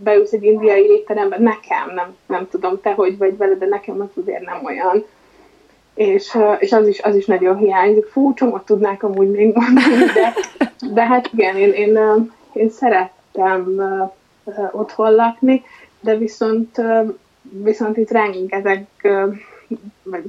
beülsz 0.04 0.32
egy 0.32 0.43
indiai 0.43 0.86
étterembe, 0.86 1.38
nekem, 1.39 1.93
nem, 1.95 2.15
nem 2.26 2.47
tudom 2.49 2.82
te, 2.82 2.93
hogy 2.93 3.17
vagy 3.17 3.38
vele, 3.38 3.56
de 3.56 3.65
nekem 3.65 4.02
az 4.02 4.21
azért 4.21 4.45
nem 4.45 4.65
olyan. 4.65 5.06
És, 5.93 6.38
és 6.60 6.71
az, 6.71 6.88
is, 6.88 7.02
az 7.02 7.15
is 7.15 7.26
nagyon 7.26 7.58
hiányzik. 7.58 8.06
Fú, 8.06 8.34
csomót 8.34 8.65
tudnák 8.65 9.04
amúgy 9.04 9.32
még 9.32 9.56
mondani, 9.56 10.06
de, 10.13 10.34
de 10.93 11.06
hát 11.06 11.30
igen, 11.34 11.58
én, 11.58 11.71
én, 11.71 11.99
én 12.54 12.69
szerettem 12.69 13.82
otthon 14.71 15.15
lakni, 15.15 15.63
de 15.99 16.17
viszont, 16.17 16.82
viszont 17.41 17.97
itt 17.97 18.12
rengeteg 18.12 18.88
vagy 20.04 20.23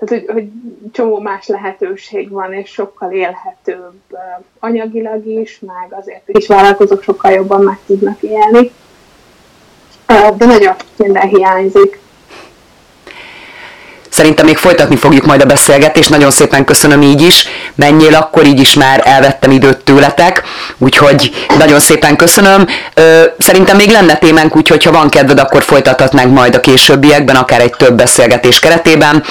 tehát, 0.00 0.24
hogy, 0.24 0.32
hogy 0.32 0.48
csomó 0.92 1.18
más 1.18 1.46
lehetőség 1.46 2.30
van, 2.30 2.52
és 2.52 2.70
sokkal 2.70 3.12
élhetőbb 3.12 4.00
anyagilag 4.58 5.26
is, 5.26 5.60
meg 5.66 6.00
azért 6.00 6.22
is 6.26 6.46
vállalkozók 6.46 7.02
sokkal 7.02 7.30
jobban 7.30 7.62
meg 7.62 7.78
tudnak 7.86 8.22
élni. 8.22 8.70
De 10.36 10.46
nagyon 10.46 10.74
minden 10.96 11.28
hiányzik. 11.28 11.98
Szerintem 14.10 14.46
még 14.46 14.56
folytatni 14.56 14.96
fogjuk 14.96 15.26
majd 15.26 15.42
a 15.42 15.46
beszélgetést, 15.46 16.10
nagyon 16.10 16.30
szépen 16.30 16.64
köszönöm 16.64 17.02
így 17.02 17.22
is, 17.22 17.44
menjél 17.74 18.14
akkor, 18.14 18.46
így 18.46 18.60
is 18.60 18.74
már 18.74 19.02
elvettem 19.04 19.50
időt 19.50 19.84
tőletek, 19.84 20.42
úgyhogy 20.78 21.46
nagyon 21.58 21.80
szépen 21.80 22.16
köszönöm. 22.16 22.66
Szerintem 23.38 23.76
még 23.76 23.90
lenne 23.90 24.16
témánk, 24.16 24.56
úgyhogy 24.56 24.84
ha 24.84 24.92
van 24.92 25.08
kedved, 25.08 25.38
akkor 25.38 25.62
folytathatnánk 25.62 26.34
majd 26.34 26.54
a 26.54 26.60
későbbiekben, 26.60 27.36
akár 27.36 27.60
egy 27.60 27.74
több 27.76 27.94
beszélgetés 27.94 28.60
keretében. 28.60 29.24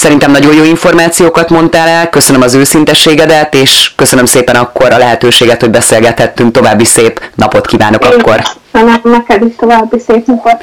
Szerintem 0.00 0.30
nagyon 0.30 0.54
jó 0.54 0.64
információkat 0.64 1.48
mondtál 1.50 1.88
el, 1.88 2.08
köszönöm 2.08 2.42
az 2.42 2.54
őszintességedet, 2.54 3.54
és 3.54 3.92
köszönöm 3.96 4.24
szépen 4.24 4.56
akkor 4.56 4.92
a 4.92 4.98
lehetőséget, 4.98 5.60
hogy 5.60 5.70
beszélgethettünk. 5.70 6.52
További 6.52 6.84
szép 6.84 7.20
napot 7.34 7.66
kívánok 7.66 8.04
Én 8.04 8.10
akkor. 8.10 8.42
Köszönöm 8.72 9.00
neked 9.02 9.44
is 9.44 9.54
további 9.56 9.98
szép 9.98 10.26
napot, 10.26 10.62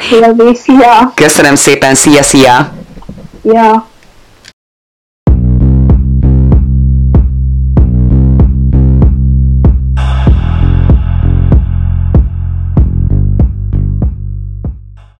szia! 0.55 1.11
Köszönöm 1.13 1.55
szépen, 1.55 1.95
szia, 1.95 2.23
szia! 2.23 2.71
Ja. 3.41 3.86